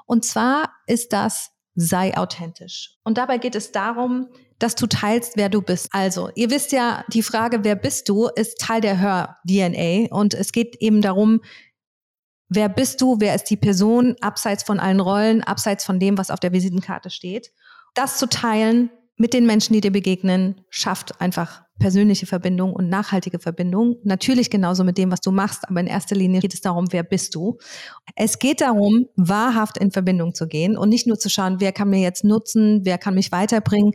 [0.05, 2.97] Und zwar ist das sei authentisch.
[3.03, 4.27] Und dabei geht es darum,
[4.63, 5.89] dass du teilst, wer du bist.
[5.91, 10.15] Also, ihr wisst ja, die Frage, wer bist du, ist Teil der Hör-DNA.
[10.15, 11.41] Und es geht eben darum,
[12.47, 16.31] wer bist du, wer ist die Person, abseits von allen Rollen, abseits von dem, was
[16.31, 17.51] auf der Visitenkarte steht.
[17.93, 23.39] Das zu teilen mit den Menschen, die dir begegnen, schafft einfach persönliche Verbindung und nachhaltige
[23.39, 23.97] Verbindung.
[24.03, 27.03] Natürlich genauso mit dem, was du machst, aber in erster Linie geht es darum, wer
[27.03, 27.57] bist du.
[28.15, 31.89] Es geht darum, wahrhaft in Verbindung zu gehen und nicht nur zu schauen, wer kann
[31.89, 33.93] mir jetzt nutzen, wer kann mich weiterbringen.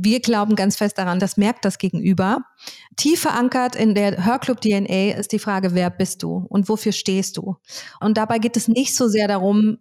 [0.00, 2.44] Wir glauben ganz fest daran, das merkt das Gegenüber.
[2.96, 7.36] Tief verankert in der Hörclub DNA ist die Frage, wer bist du und wofür stehst
[7.36, 7.56] du?
[8.00, 9.78] Und dabei geht es nicht so sehr darum,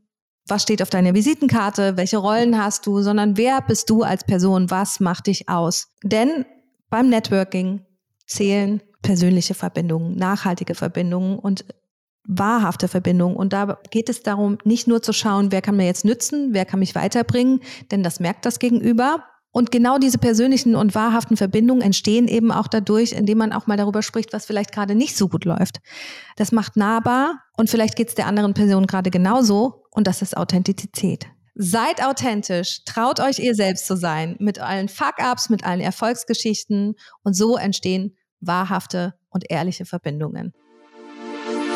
[0.47, 4.72] was steht auf deiner Visitenkarte, welche Rollen hast du, sondern wer bist du als Person,
[4.72, 5.89] was macht dich aus?
[6.03, 6.45] Denn
[6.89, 7.86] beim Networking
[8.26, 11.65] zählen persönliche Verbindungen, nachhaltige Verbindungen und
[12.28, 13.38] wahrhafte Verbindungen.
[13.38, 16.65] Und da geht es darum, nicht nur zu schauen, wer kann mir jetzt nützen, wer
[16.65, 17.61] kann mich weiterbringen,
[17.91, 19.24] denn das merkt das Gegenüber.
[19.58, 23.76] Und genau diese persönlichen und wahrhaften Verbindungen entstehen eben auch dadurch, indem man auch mal
[23.76, 25.80] darüber spricht, was vielleicht gerade nicht so gut läuft.
[26.36, 30.38] Das macht nahbar und vielleicht geht es der anderen Person gerade genauso und das ist
[30.38, 31.26] Authentizität.
[31.55, 36.93] Seid authentisch, traut euch ihr selbst zu sein, mit allen Fuck-ups, mit allen Erfolgsgeschichten
[37.24, 40.53] und so entstehen wahrhafte und ehrliche Verbindungen.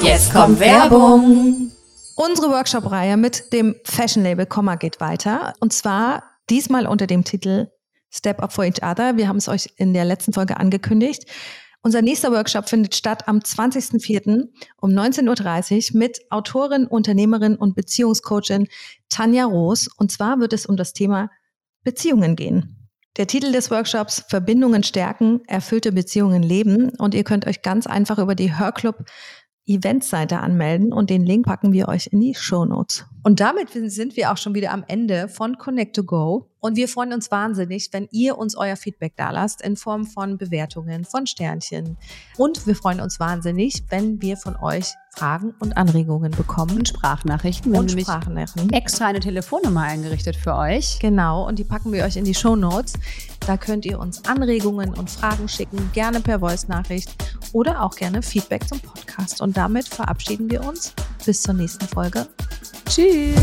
[0.03, 1.71] Jetzt kommt Werbung.
[2.15, 7.69] Unsere Workshop-Reihe mit dem Fashion-Label Komma geht weiter und zwar diesmal unter dem Titel
[8.11, 9.17] Step Up for Each Other.
[9.17, 11.25] Wir haben es euch in der letzten Folge angekündigt.
[11.83, 14.49] Unser nächster Workshop findet statt am 20.04.
[14.81, 18.67] um 19.30 Uhr mit Autorin, Unternehmerin und Beziehungscoachin
[19.09, 19.87] Tanja Roos.
[19.97, 21.31] Und zwar wird es um das Thema
[21.83, 22.89] Beziehungen gehen.
[23.17, 26.91] Der Titel des Workshops Verbindungen stärken, erfüllte Beziehungen leben.
[26.97, 29.03] Und ihr könnt euch ganz einfach über die Hörclub
[29.65, 33.05] Eventseite anmelden und den Link packen wir euch in die Show Notes.
[33.23, 36.47] Und damit sind wir auch schon wieder am Ende von Connect to Go.
[36.59, 40.37] Und wir freuen uns wahnsinnig, wenn ihr uns euer Feedback da lasst in Form von
[40.37, 41.97] Bewertungen, von Sternchen.
[42.37, 46.77] Und wir freuen uns wahnsinnig, wenn wir von euch Fragen und Anregungen bekommen.
[46.77, 47.71] Und Sprachnachrichten.
[47.73, 48.71] Wir und Sprachnachrichten.
[48.73, 50.99] Extra eine Telefonnummer eingerichtet für euch.
[50.99, 52.93] Genau, und die packen wir euch in die Show Notes.
[53.45, 57.09] Da könnt ihr uns Anregungen und Fragen schicken, gerne per Voice-Nachricht
[57.53, 59.41] oder auch gerne Feedback zum Podcast.
[59.41, 60.93] Und damit verabschieden wir uns.
[61.25, 62.27] Bis zur nächsten Folge.
[62.89, 63.39] Tschüss.